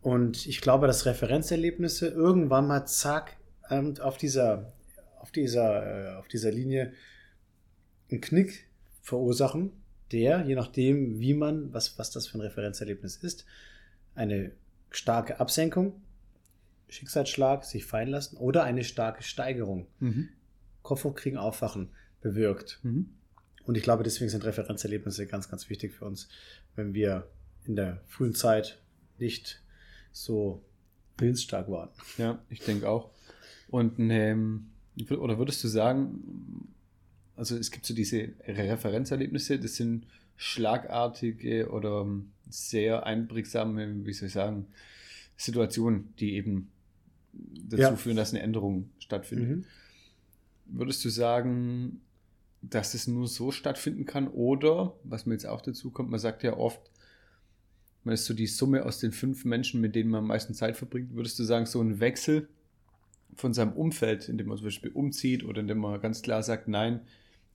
Und 0.00 0.44
ich 0.48 0.60
glaube, 0.60 0.88
dass 0.88 1.06
Referenzerlebnisse 1.06 2.08
irgendwann 2.08 2.66
mal 2.66 2.84
zack 2.86 3.36
ähm, 3.70 3.94
auf 4.00 4.18
dieser, 4.18 4.72
auf 5.20 5.30
dieser, 5.30 6.14
äh, 6.14 6.16
auf 6.16 6.26
dieser 6.26 6.50
Linie 6.50 6.94
einen 8.10 8.20
Knick 8.20 8.66
verursachen, 9.00 9.70
der, 10.10 10.44
je 10.44 10.56
nachdem, 10.56 11.20
wie 11.20 11.34
man, 11.34 11.72
was, 11.72 11.96
was 11.96 12.10
das 12.10 12.26
für 12.26 12.38
ein 12.38 12.40
Referenzerlebnis 12.40 13.14
ist, 13.18 13.46
eine 14.16 14.50
starke 14.90 15.38
Absenkung, 15.38 16.02
Schicksalsschlag, 16.88 17.64
sich 17.64 17.84
fallen 17.84 18.08
lassen 18.08 18.36
oder 18.36 18.64
eine 18.64 18.82
starke 18.82 19.22
Steigerung, 19.22 19.86
Mhm. 20.00 20.30
Kopf 20.82 21.04
hochkriegen, 21.04 21.38
aufwachen, 21.38 21.90
bewirkt. 22.20 22.80
Mhm. 22.82 23.10
Und 23.64 23.76
ich 23.76 23.82
glaube, 23.82 24.02
deswegen 24.02 24.30
sind 24.30 24.44
Referenzerlebnisse 24.44 25.26
ganz, 25.26 25.48
ganz 25.48 25.70
wichtig 25.70 25.92
für 25.92 26.04
uns, 26.04 26.28
wenn 26.74 26.94
wir 26.94 27.28
in 27.64 27.76
der 27.76 28.00
frühen 28.06 28.34
Zeit 28.34 28.80
nicht 29.18 29.62
so 30.10 30.62
willensstark 31.18 31.68
waren. 31.70 31.90
Ja, 32.18 32.42
ich 32.48 32.60
denke 32.60 32.88
auch. 32.88 33.10
Und 33.68 33.98
ähm, 33.98 34.66
oder 35.10 35.38
würdest 35.38 35.62
du 35.64 35.68
sagen, 35.68 36.68
also 37.36 37.56
es 37.56 37.70
gibt 37.70 37.86
so 37.86 37.94
diese 37.94 38.30
Referenzerlebnisse, 38.46 39.58
das 39.58 39.76
sind 39.76 40.06
schlagartige 40.36 41.70
oder 41.70 42.06
sehr 42.50 43.06
einprägsame, 43.06 44.04
wie 44.04 44.12
soll 44.12 44.26
ich 44.26 44.34
sagen, 44.34 44.66
Situationen, 45.36 46.12
die 46.18 46.34
eben 46.34 46.70
dazu 47.32 47.82
Ja. 47.82 47.96
führen, 47.96 48.16
dass 48.16 48.30
eine 48.34 48.42
Änderung 48.42 48.90
stattfindet. 48.98 49.48
Mhm. 49.48 49.64
Würdest 50.74 51.04
du 51.04 51.08
sagen, 51.10 52.00
dass 52.62 52.94
es 52.94 53.06
nur 53.06 53.28
so 53.28 53.50
stattfinden 53.50 54.06
kann? 54.06 54.28
Oder, 54.28 54.94
was 55.04 55.26
mir 55.26 55.34
jetzt 55.34 55.46
auch 55.46 55.60
dazu 55.60 55.90
kommt, 55.90 56.10
man 56.10 56.20
sagt 56.20 56.42
ja 56.42 56.56
oft, 56.56 56.80
man 58.04 58.14
ist 58.14 58.24
so 58.24 58.34
die 58.34 58.46
Summe 58.46 58.84
aus 58.84 58.98
den 58.98 59.12
fünf 59.12 59.44
Menschen, 59.44 59.80
mit 59.80 59.94
denen 59.94 60.10
man 60.10 60.20
am 60.20 60.26
meisten 60.28 60.54
Zeit 60.54 60.76
verbringt. 60.76 61.14
Würdest 61.14 61.38
du 61.38 61.44
sagen, 61.44 61.66
so 61.66 61.80
ein 61.80 62.00
Wechsel 62.00 62.48
von 63.36 63.54
seinem 63.54 63.72
Umfeld, 63.72 64.28
indem 64.28 64.48
man 64.48 64.56
zum 64.56 64.66
Beispiel 64.66 64.90
umzieht 64.90 65.44
oder 65.44 65.60
indem 65.60 65.78
man 65.78 66.00
ganz 66.00 66.22
klar 66.22 66.42
sagt, 66.42 66.68
nein, 66.68 67.00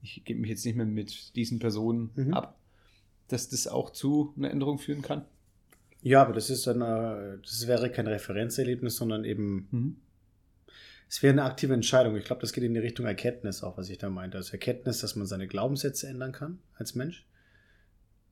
ich 0.01 0.23
gebe 0.25 0.39
mich 0.39 0.49
jetzt 0.49 0.65
nicht 0.65 0.75
mehr 0.75 0.85
mit 0.85 1.35
diesen 1.35 1.59
Personen 1.59 2.11
Mhm. 2.15 2.33
ab, 2.33 2.57
dass 3.27 3.49
das 3.49 3.67
auch 3.67 3.89
zu 3.91 4.33
einer 4.37 4.51
Änderung 4.51 4.79
führen 4.79 5.01
kann? 5.01 5.25
Ja, 6.01 6.21
aber 6.21 6.33
das 6.33 6.49
ist 6.49 6.65
dann, 6.67 6.81
äh, 6.81 7.37
das 7.41 7.67
wäre 7.67 7.91
kein 7.91 8.07
Referenzerlebnis, 8.07 8.95
sondern 8.95 9.25
eben, 9.25 9.67
Mhm. 9.71 9.95
Es 11.09 11.23
wäre 11.23 11.31
eine 11.31 11.43
aktive 11.43 11.73
Entscheidung. 11.73 12.17
Ich 12.17 12.25
glaube, 12.25 12.41
das 12.41 12.51
geht 12.51 12.63
in 12.63 12.73
die 12.73 12.79
Richtung 12.79 13.05
Erkenntnis 13.05 13.63
auch, 13.63 13.77
was 13.77 13.89
ich 13.89 13.97
da 13.97 14.09
meinte. 14.09 14.37
Also 14.37 14.51
Erkenntnis, 14.51 14.99
dass 14.99 15.15
man 15.15 15.25
seine 15.25 15.47
Glaubenssätze 15.47 16.07
ändern 16.07 16.33
kann 16.33 16.59
als 16.75 16.95
Mensch. 16.95 17.25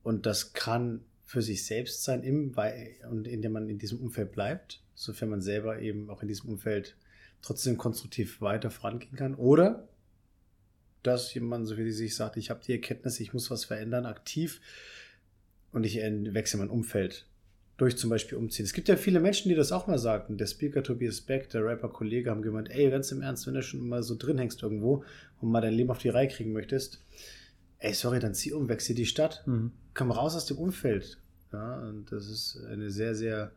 Und 0.04 0.26
das 0.26 0.54
kann 0.54 1.06
für 1.26 1.42
sich 1.42 1.66
selbst 1.66 2.04
sein, 2.04 2.22
im, 2.22 2.56
und 3.10 3.28
indem 3.28 3.54
man 3.54 3.70
in 3.70 3.80
diesem 3.80 4.00
Umfeld 4.00 4.32
bleibt, 4.32 4.84
sofern 4.94 5.30
man 5.30 5.42
selber 5.42 5.80
eben 5.80 6.10
auch 6.10 6.22
in 6.22 6.28
diesem 6.28 6.50
Umfeld 6.50 6.96
trotzdem 7.42 7.78
konstruktiv 7.78 8.42
weiter 8.42 8.70
vorangehen 8.70 9.16
kann. 9.16 9.36
Oder 9.36 9.88
dass 11.02 11.34
jemand, 11.34 11.68
so 11.68 11.78
wie 11.78 11.84
sie 11.84 11.92
sich 11.92 12.16
sagt, 12.16 12.36
ich 12.38 12.50
habe 12.50 12.64
die 12.66 12.74
Erkenntnis, 12.74 13.20
ich 13.20 13.34
muss 13.34 13.50
was 13.50 13.66
verändern, 13.66 14.06
aktiv 14.06 14.60
und 15.72 15.84
ich 15.84 15.96
wechsle 15.96 16.60
mein 16.60 16.70
Umfeld 16.70 17.26
durch 17.78 17.98
zum 17.98 18.10
Beispiel 18.10 18.38
umziehen. 18.38 18.66
Es 18.66 18.74
gibt 18.74 18.88
ja 18.88 18.96
viele 18.96 19.20
Menschen, 19.20 19.50
die 19.50 19.56
das 19.56 19.72
auch 19.74 19.88
mal 19.88 19.98
sagten. 20.00 20.38
Der 20.38 20.48
Speaker 20.48 20.82
Tobias 20.84 21.20
Beck, 21.22 21.50
der 21.50 21.66
Rapper-Kollege, 21.66 22.30
haben 22.30 22.42
gemeint, 22.42 22.70
ey, 22.72 22.90
ganz 22.90 23.12
im 23.12 23.22
Ernst, 23.22 23.48
wenn 23.48 23.54
du 23.54 23.64
schon 23.64 23.88
mal 23.88 24.02
so 24.04 24.16
drin 24.16 24.38
hängst 24.38 24.64
irgendwo 24.64 25.04
und 25.42 25.52
mal 25.52 25.62
dein 25.62 25.74
Leben 25.74 25.92
auf 25.92 25.98
die 25.98 26.10
Reihe 26.10 26.28
kriegen 26.30 26.54
möchtest, 26.54 27.02
ey, 27.80 27.94
sorry, 27.94 28.20
dann 28.20 28.34
zieh 28.34 28.54
um, 28.54 28.70
wechsel 28.70 28.96
die 28.96 29.06
Stadt, 29.06 29.44
Mhm. 29.46 29.72
komm 29.94 30.12
raus 30.12 30.36
aus 30.36 30.46
dem 30.46 30.58
Umfeld. 30.58 31.20
Ja, 31.52 31.82
und 31.88 32.12
das 32.12 32.28
ist 32.28 32.64
eine 32.70 32.90
sehr, 32.92 33.14
sehr 33.16 33.52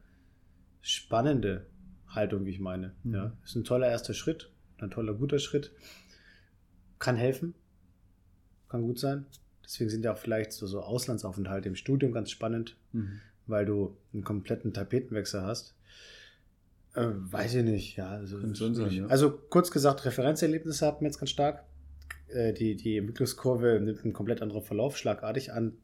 spannende 0.80 1.66
Haltung, 2.08 2.44
wie 2.44 2.50
ich 2.50 2.60
meine. 2.60 2.94
Mhm. 3.04 3.14
Ja, 3.14 3.36
ist 3.44 3.54
ein 3.54 3.64
toller 3.64 3.88
erster 3.88 4.14
Schritt, 4.14 4.50
ein 4.78 4.90
toller, 4.90 5.14
guter 5.14 5.38
Schritt. 5.38 5.70
Kann 6.98 7.16
helfen, 7.16 7.54
kann 8.68 8.82
gut 8.82 8.98
sein. 8.98 9.26
Deswegen 9.64 9.90
sind 9.90 10.04
ja 10.04 10.14
auch 10.14 10.18
vielleicht 10.18 10.52
so, 10.52 10.66
so 10.66 10.80
Auslandsaufenthalte 10.80 11.68
im 11.68 11.76
Studium 11.76 12.12
ganz 12.12 12.30
spannend, 12.30 12.76
Mhm. 12.92 13.20
Weil 13.48 13.66
du 13.66 13.96
einen 14.12 14.24
kompletten 14.24 14.72
Tapetenwechsel 14.72 15.42
hast. 15.42 15.74
Äh, 16.94 17.06
weiß 17.06 17.54
ich 17.56 17.64
nicht, 17.64 17.96
ja. 17.96 18.10
Also, 18.10 18.38
sein, 18.54 18.90
ja. 18.90 19.06
also 19.06 19.30
kurz 19.30 19.70
gesagt, 19.70 20.04
Referenzerlebnisse 20.04 20.86
hatten 20.86 21.00
wir 21.00 21.08
jetzt 21.08 21.18
ganz 21.18 21.30
stark. 21.30 21.64
Äh, 22.28 22.52
die, 22.52 22.76
die 22.76 22.98
Entwicklungskurve 22.98 23.80
nimmt 23.80 24.04
einen 24.04 24.12
komplett 24.12 24.42
anderen 24.42 24.62
Verlauf, 24.62 24.96
schlagartig 24.96 25.52
an 25.52 25.74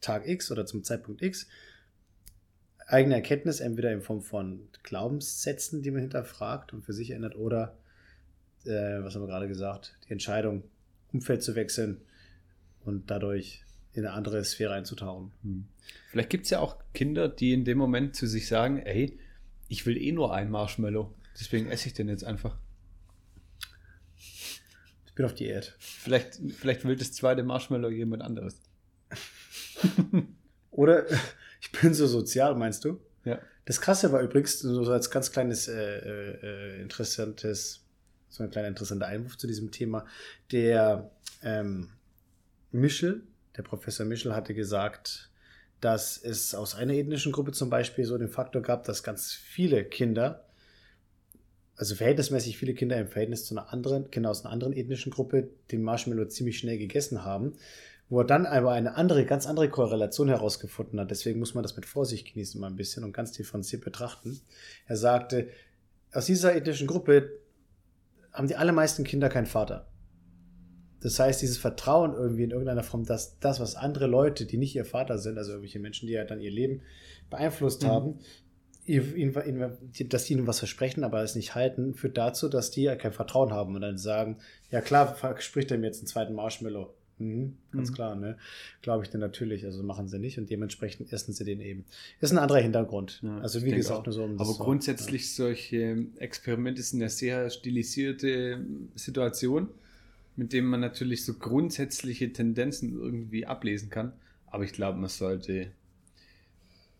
Tag 0.00 0.26
X 0.26 0.50
oder 0.50 0.66
zum 0.66 0.84
Zeitpunkt 0.84 1.22
X. 1.22 1.48
Eigene 2.86 3.14
Erkenntnis, 3.14 3.60
entweder 3.60 3.92
in 3.92 4.02
Form 4.02 4.20
von 4.20 4.68
Glaubenssätzen, 4.82 5.82
die 5.82 5.90
man 5.90 6.00
hinterfragt 6.00 6.72
und 6.72 6.84
für 6.84 6.92
sich 6.92 7.10
ändert, 7.10 7.36
oder, 7.36 7.78
äh, 8.64 9.02
was 9.02 9.14
haben 9.14 9.22
wir 9.22 9.28
gerade 9.28 9.48
gesagt, 9.48 9.96
die 10.06 10.12
Entscheidung, 10.12 10.64
Umfeld 11.12 11.42
zu 11.42 11.54
wechseln 11.54 12.00
und 12.84 13.10
dadurch 13.10 13.64
in 13.94 14.06
eine 14.06 14.14
andere 14.14 14.44
Sphäre 14.44 14.72
einzutauchen. 14.72 15.32
Hm. 15.42 15.64
Vielleicht 16.10 16.30
gibt 16.30 16.44
es 16.44 16.50
ja 16.50 16.60
auch 16.60 16.76
Kinder, 16.94 17.28
die 17.28 17.52
in 17.52 17.64
dem 17.64 17.78
Moment 17.78 18.16
zu 18.16 18.26
sich 18.26 18.48
sagen, 18.48 18.78
ey, 18.78 19.18
ich 19.68 19.86
will 19.86 19.96
eh 19.96 20.12
nur 20.12 20.34
ein 20.34 20.50
Marshmallow, 20.50 21.14
deswegen 21.38 21.70
esse 21.70 21.88
ich 21.88 21.94
den 21.94 22.08
jetzt 22.08 22.24
einfach. 22.24 22.56
Ich 25.06 25.14
bin 25.14 25.26
auf 25.26 25.34
Diät. 25.34 25.74
Vielleicht, 25.78 26.40
vielleicht 26.56 26.84
will 26.84 26.96
das 26.96 27.12
zweite 27.12 27.42
Marshmallow 27.42 27.90
jemand 27.90 28.22
anderes. 28.22 28.60
Oder 30.70 31.04
ich 31.60 31.70
bin 31.72 31.92
so 31.92 32.06
sozial, 32.06 32.54
meinst 32.54 32.84
du? 32.84 32.98
Ja. 33.24 33.38
Das 33.66 33.80
Krasse 33.80 34.10
war 34.10 34.22
übrigens, 34.22 34.58
so 34.58 34.82
als 34.90 35.10
ganz 35.10 35.30
kleines, 35.30 35.68
äh, 35.68 35.74
äh, 35.74 36.80
interessantes, 36.80 37.84
so 38.28 38.42
ein 38.42 38.50
kleiner 38.50 38.68
interessanter 38.68 39.06
Einwurf 39.06 39.36
zu 39.36 39.46
diesem 39.46 39.70
Thema, 39.70 40.06
der 40.50 41.10
ähm, 41.42 41.90
Michel, 42.70 43.22
der 43.56 43.62
Professor 43.62 44.06
Michel 44.06 44.34
hatte 44.34 44.54
gesagt, 44.54 45.30
dass 45.80 46.16
es 46.16 46.54
aus 46.54 46.74
einer 46.74 46.94
ethnischen 46.94 47.32
Gruppe 47.32 47.52
zum 47.52 47.68
Beispiel 47.68 48.04
so 48.04 48.16
den 48.16 48.28
Faktor 48.28 48.62
gab, 48.62 48.84
dass 48.84 49.02
ganz 49.02 49.32
viele 49.32 49.84
Kinder, 49.84 50.46
also 51.76 51.96
verhältnismäßig 51.96 52.56
viele 52.56 52.74
Kinder 52.74 52.96
im 52.98 53.08
Verhältnis 53.08 53.44
zu 53.44 53.54
einer 53.54 53.72
anderen, 53.72 54.10
Kinder 54.10 54.30
aus 54.30 54.44
einer 54.44 54.52
anderen 54.52 54.72
ethnischen 54.72 55.10
Gruppe, 55.10 55.48
den 55.72 55.82
Marshmallow 55.82 56.26
ziemlich 56.26 56.58
schnell 56.58 56.78
gegessen 56.78 57.24
haben, 57.24 57.54
wo 58.08 58.20
er 58.20 58.26
dann 58.26 58.46
aber 58.46 58.72
eine 58.72 58.94
andere, 58.94 59.24
ganz 59.24 59.46
andere 59.46 59.68
Korrelation 59.68 60.28
herausgefunden 60.28 61.00
hat. 61.00 61.10
Deswegen 61.10 61.40
muss 61.40 61.54
man 61.54 61.62
das 61.62 61.76
mit 61.76 61.86
Vorsicht 61.86 62.32
genießen 62.32 62.60
mal 62.60 62.68
ein 62.68 62.76
bisschen 62.76 63.04
und 63.04 63.12
ganz 63.12 63.32
differenziert 63.32 63.82
betrachten. 63.82 64.40
Er 64.86 64.96
sagte, 64.96 65.48
aus 66.12 66.26
dieser 66.26 66.54
ethnischen 66.54 66.86
Gruppe 66.86 67.40
haben 68.32 68.48
die 68.48 68.56
allermeisten 68.56 69.02
Kinder 69.02 69.28
keinen 69.28 69.46
Vater. 69.46 69.91
Das 71.02 71.18
heißt, 71.18 71.42
dieses 71.42 71.58
Vertrauen 71.58 72.14
irgendwie 72.14 72.44
in 72.44 72.50
irgendeiner 72.50 72.82
Form, 72.82 73.04
dass 73.04 73.38
das, 73.40 73.58
was 73.60 73.74
andere 73.76 74.06
Leute, 74.06 74.46
die 74.46 74.56
nicht 74.56 74.74
ihr 74.76 74.84
Vater 74.84 75.18
sind, 75.18 75.36
also 75.38 75.50
irgendwelche 75.52 75.78
Menschen, 75.80 76.06
die 76.06 76.12
ja 76.14 76.24
dann 76.24 76.40
ihr 76.40 76.50
Leben 76.50 76.82
beeinflusst 77.30 77.82
Mhm. 77.82 77.86
haben, 77.88 78.14
dass 80.08 80.24
die 80.24 80.32
ihnen 80.32 80.46
was 80.46 80.58
versprechen, 80.58 81.04
aber 81.04 81.22
es 81.22 81.34
nicht 81.36 81.54
halten, 81.54 81.94
führt 81.94 82.18
dazu, 82.18 82.48
dass 82.48 82.70
die 82.70 82.82
ja 82.82 82.96
kein 82.96 83.12
Vertrauen 83.12 83.52
haben 83.52 83.74
und 83.74 83.80
dann 83.80 83.98
sagen, 83.98 84.38
ja 84.70 84.80
klar, 84.80 85.14
verspricht 85.14 85.70
er 85.70 85.78
mir 85.78 85.86
jetzt 85.86 85.98
einen 86.00 86.08
zweiten 86.08 86.34
Marshmallow. 86.34 86.92
Mhm, 87.18 87.56
ganz 87.70 87.90
Mhm. 87.90 87.94
klar, 87.94 88.16
ne? 88.16 88.36
Glaube 88.80 89.04
ich 89.04 89.10
dir 89.10 89.18
natürlich. 89.18 89.64
Also 89.64 89.82
machen 89.84 90.08
sie 90.08 90.18
nicht 90.18 90.38
und 90.38 90.50
dementsprechend 90.50 91.12
essen 91.12 91.32
sie 91.32 91.44
den 91.44 91.60
eben. 91.60 91.84
Ist 92.20 92.32
ein 92.32 92.38
anderer 92.38 92.58
Hintergrund. 92.58 93.20
Ja, 93.22 93.38
also 93.38 93.62
wie 93.62 93.70
gesagt, 93.70 94.00
auch. 94.00 94.06
nur 94.06 94.12
so 94.12 94.24
um 94.24 94.34
Aber 94.40 94.44
so- 94.46 94.58
grundsätzlich 94.64 95.32
solche 95.34 96.06
Experimente 96.16 96.82
sind 96.82 97.00
ja 97.00 97.08
sehr 97.08 97.50
stilisierte 97.50 98.64
Situationen, 98.96 99.68
mit 100.36 100.52
denen 100.52 100.68
man 100.68 100.80
natürlich 100.80 101.24
so 101.24 101.34
grundsätzliche 101.34 102.32
Tendenzen 102.32 102.92
irgendwie 102.94 103.46
ablesen 103.46 103.90
kann. 103.90 104.12
Aber 104.46 104.64
ich 104.64 104.72
glaube, 104.72 104.98
man 104.98 105.08
sollte 105.08 105.72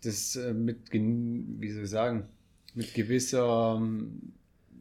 das 0.03 0.37
äh, 0.37 0.53
mit, 0.53 0.93
wie 0.93 1.71
soll 1.71 1.85
ich 1.85 1.91
sagen, 1.91 2.29
mit 2.75 2.95
gewisser, 2.95 3.77
ähm, 3.77 4.33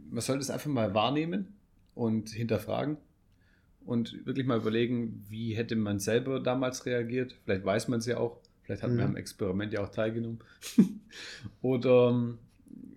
man 0.09 0.21
sollte 0.21 0.41
es 0.41 0.49
einfach 0.49 0.69
mal 0.69 0.93
wahrnehmen 0.93 1.47
und 1.95 2.29
hinterfragen 2.29 2.97
und 3.85 4.25
wirklich 4.25 4.45
mal 4.45 4.59
überlegen, 4.59 5.25
wie 5.29 5.55
hätte 5.55 5.75
man 5.75 5.99
selber 5.99 6.39
damals 6.39 6.85
reagiert. 6.85 7.35
Vielleicht 7.43 7.65
weiß 7.65 7.87
man 7.87 7.99
es 7.99 8.05
ja 8.05 8.17
auch, 8.17 8.39
vielleicht 8.63 8.83
hat 8.83 8.95
man 8.95 9.05
Mhm. 9.05 9.11
am 9.11 9.15
Experiment 9.17 9.73
ja 9.73 9.83
auch 9.83 9.89
teilgenommen. 9.89 10.39
Oder 11.61 12.09
ähm, 12.11 12.37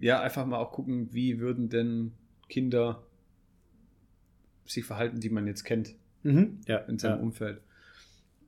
ja, 0.01 0.21
einfach 0.23 0.47
mal 0.47 0.59
auch 0.59 0.73
gucken, 0.73 1.13
wie 1.13 1.41
würden 1.41 1.69
denn 1.69 2.13
Kinder 2.49 3.03
sich 4.67 4.85
verhalten, 4.85 5.21
die 5.21 5.31
man 5.31 5.47
jetzt 5.47 5.65
kennt 5.65 5.95
Mhm, 6.23 6.61
ja, 6.67 6.79
in 6.79 6.99
seinem 6.99 7.19
ja. 7.19 7.23
Umfeld. 7.23 7.61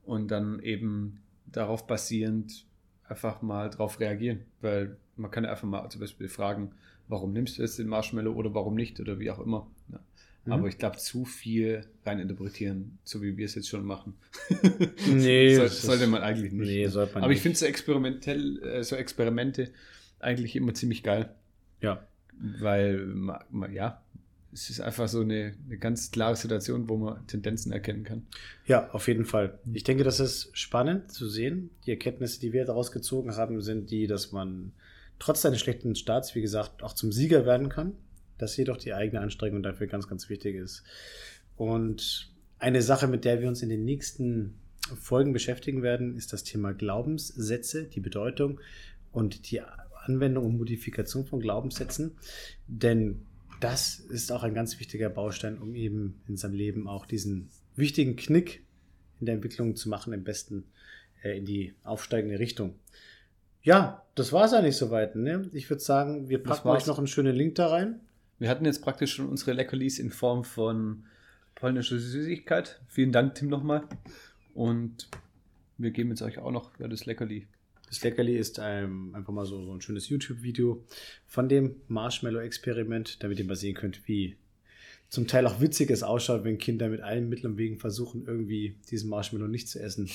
Und 0.03 0.29
dann 0.31 0.59
eben 0.61 1.19
darauf 1.45 1.85
basierend 1.85 2.65
einfach 3.07 3.41
mal 3.43 3.69
drauf 3.69 3.99
reagieren. 3.99 4.39
Weil 4.61 4.97
man 5.15 5.29
kann 5.31 5.43
ja 5.43 5.51
einfach 5.51 5.67
mal 5.67 5.87
zum 5.89 6.01
Beispiel 6.01 6.27
fragen, 6.27 6.71
warum 7.07 7.33
nimmst 7.33 7.57
du 7.57 7.61
jetzt 7.61 7.77
den 7.77 7.87
Marshmallow 7.87 8.33
oder 8.33 8.53
warum 8.55 8.75
nicht 8.75 8.99
oder 8.99 9.19
wie 9.19 9.29
auch 9.29 9.39
immer. 9.39 9.69
Ja. 9.91 9.99
Mhm. 10.45 10.51
Aber 10.53 10.67
ich 10.69 10.77
glaube, 10.79 10.97
zu 10.97 11.23
viel 11.25 11.85
reininterpretieren, 12.05 12.97
so 13.03 13.21
wie 13.21 13.37
wir 13.37 13.45
es 13.45 13.53
jetzt 13.55 13.69
schon 13.69 13.85
machen, 13.85 14.15
Nee, 15.07 15.53
ist- 15.55 15.83
sollte 15.83 16.07
man 16.07 16.21
eigentlich 16.23 16.51
nicht. 16.53 16.67
Nee, 16.67 16.87
sollte 16.87 17.13
man 17.15 17.23
Aber 17.23 17.31
ich 17.31 17.37
nicht. 17.37 17.43
finde 17.43 17.57
so 17.59 17.65
experimentell, 17.67 18.63
äh, 18.63 18.83
so 18.83 18.95
Experimente 18.95 19.71
eigentlich 20.19 20.55
immer 20.55 20.73
ziemlich 20.73 21.03
geil, 21.03 21.29
Ja. 21.81 22.07
weil 22.59 23.07
ja, 23.71 24.01
es 24.57 24.71
ist 24.71 24.81
einfach 24.81 25.07
so 25.07 25.21
eine, 25.21 25.53
eine 25.67 25.77
ganz 25.77 26.09
klare 26.09 26.35
Situation, 26.35 26.89
wo 26.89 26.97
man 26.97 27.27
Tendenzen 27.27 27.71
erkennen 27.71 28.03
kann. 28.03 28.25
Ja, 28.65 28.89
auf 28.89 29.07
jeden 29.07 29.25
Fall. 29.25 29.59
Ich 29.71 29.83
denke, 29.83 30.03
das 30.03 30.19
ist 30.19 30.49
spannend 30.57 31.11
zu 31.11 31.29
sehen. 31.29 31.69
Die 31.85 31.91
Erkenntnisse, 31.91 32.39
die 32.39 32.53
wir 32.53 32.65
daraus 32.65 32.91
gezogen 32.91 33.35
haben, 33.35 33.61
sind 33.61 33.91
die, 33.91 34.07
dass 34.07 34.31
man 34.31 34.71
trotz 35.19 35.43
seines 35.43 35.59
schlechten 35.59 35.93
Starts, 35.95 36.33
wie 36.33 36.41
gesagt, 36.41 36.81
auch 36.81 36.93
zum 36.93 37.11
Sieger 37.11 37.45
werden 37.45 37.69
kann. 37.69 37.93
Dass 38.39 38.57
jedoch 38.57 38.77
die 38.77 38.95
eigene 38.95 39.21
Anstrengung 39.21 39.61
dafür 39.61 39.85
ganz, 39.85 40.07
ganz 40.07 40.27
wichtig 40.27 40.55
ist. 40.55 40.83
Und 41.55 42.31
eine 42.57 42.81
Sache, 42.81 43.07
mit 43.07 43.25
der 43.25 43.41
wir 43.41 43.47
uns 43.47 43.61
in 43.61 43.69
den 43.69 43.85
nächsten 43.85 44.55
Folgen 44.99 45.33
beschäftigen 45.33 45.83
werden, 45.83 46.15
ist 46.15 46.33
das 46.33 46.43
Thema 46.43 46.73
Glaubenssätze, 46.73 47.83
die 47.83 47.99
Bedeutung 47.99 48.59
und 49.11 49.51
die 49.51 49.61
Anwendung 50.05 50.45
und 50.45 50.57
Modifikation 50.57 51.25
von 51.27 51.41
Glaubenssätzen. 51.41 52.17
Denn 52.67 53.25
das 53.59 53.99
ist 53.99 54.31
auch 54.31 54.43
ein 54.43 54.53
ganz 54.53 54.79
wichtiger 54.79 55.09
Baustein, 55.09 55.57
um 55.57 55.75
eben 55.75 56.21
in 56.27 56.37
seinem 56.37 56.55
Leben 56.55 56.87
auch 56.87 57.05
diesen 57.05 57.49
wichtigen 57.75 58.15
Knick 58.15 58.63
in 59.19 59.25
der 59.25 59.35
Entwicklung 59.35 59.75
zu 59.75 59.89
machen, 59.89 60.13
am 60.13 60.23
besten 60.23 60.65
äh, 61.23 61.37
in 61.37 61.45
die 61.45 61.73
aufsteigende 61.83 62.39
Richtung. 62.39 62.75
Ja, 63.63 64.05
das 64.15 64.31
war 64.31 64.45
es 64.45 64.53
eigentlich 64.53 64.77
soweit. 64.77 65.15
Ne? 65.15 65.49
Ich 65.53 65.69
würde 65.69 65.83
sagen, 65.83 66.29
wir 66.29 66.41
packen 66.41 66.69
euch 66.69 66.85
noch 66.85 66.97
einen 66.97 67.07
schönen 67.07 67.35
Link 67.35 67.55
da 67.55 67.67
rein. 67.67 67.99
Wir 68.39 68.49
hatten 68.49 68.65
jetzt 68.65 68.81
praktisch 68.81 69.15
schon 69.15 69.27
unsere 69.27 69.53
Leckerlis 69.53 69.99
in 69.99 70.11
Form 70.11 70.43
von 70.43 71.05
polnischer 71.55 71.97
Süßigkeit. 71.97 72.79
Vielen 72.87 73.11
Dank, 73.11 73.35
Tim, 73.35 73.49
nochmal. 73.49 73.83
Und 74.53 75.09
wir 75.77 75.91
geben 75.91 76.09
jetzt 76.09 76.21
euch 76.21 76.37
auch 76.37 76.51
noch 76.51 76.71
ja, 76.79 76.87
das 76.87 77.05
Leckerli. 77.05 77.47
Das 77.87 78.03
Leckerli 78.03 78.37
ist 78.37 78.59
ähm, 78.61 79.15
einfach 79.15 79.33
mal 79.33 79.45
so, 79.45 79.63
so 79.63 79.73
ein 79.73 79.81
schönes 79.81 80.09
YouTube-Video 80.09 80.83
von 81.25 81.47
dem 81.47 81.77
Marshmallow-Experiment, 81.87 83.23
damit 83.23 83.39
ihr 83.39 83.45
mal 83.45 83.55
sehen 83.55 83.75
könnt, 83.75 84.07
wie 84.07 84.35
zum 85.09 85.25
Teil 85.25 85.47
auch 85.47 85.61
witzig 85.61 85.89
es 85.89 86.03
ausschaut, 86.03 86.43
wenn 86.43 86.57
Kinder 86.57 86.89
mit 86.89 87.01
allen 87.01 87.29
Mitteln 87.29 87.53
und 87.53 87.57
Wegen 87.57 87.79
versuchen, 87.79 88.25
irgendwie 88.27 88.75
diesen 88.91 89.09
Marshmallow 89.09 89.47
nicht 89.47 89.69
zu 89.69 89.79
essen. 89.79 90.09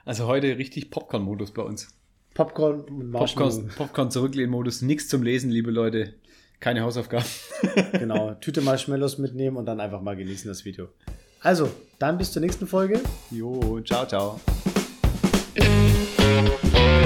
Also 0.07 0.27
heute 0.27 0.59
richtig 0.59 0.91
Popcorn-Modus 0.91 1.51
bei 1.51 1.63
uns. 1.63 1.87
Popcorn 2.35 2.81
und 2.81 3.09
Marshmallow. 3.09 3.49
Popcorn, 3.49 3.75
Popcorn 3.75 4.11
Zurücklehnen-Modus. 4.11 4.83
Nichts 4.83 5.07
zum 5.07 5.23
Lesen, 5.23 5.49
liebe 5.49 5.71
Leute. 5.71 6.13
Keine 6.59 6.81
Hausaufgaben. 6.81 7.25
Genau, 7.93 8.35
Tüte 8.35 8.61
Marshmallows 8.61 9.17
mitnehmen 9.17 9.57
und 9.57 9.65
dann 9.65 9.79
einfach 9.79 10.01
mal 10.01 10.15
genießen 10.15 10.47
das 10.47 10.63
Video. 10.63 10.89
Also, 11.39 11.71
dann 11.97 12.19
bis 12.19 12.31
zur 12.31 12.43
nächsten 12.43 12.67
Folge. 12.67 13.01
Jo, 13.31 13.81
ciao, 13.81 14.05
ciao. 14.05 14.39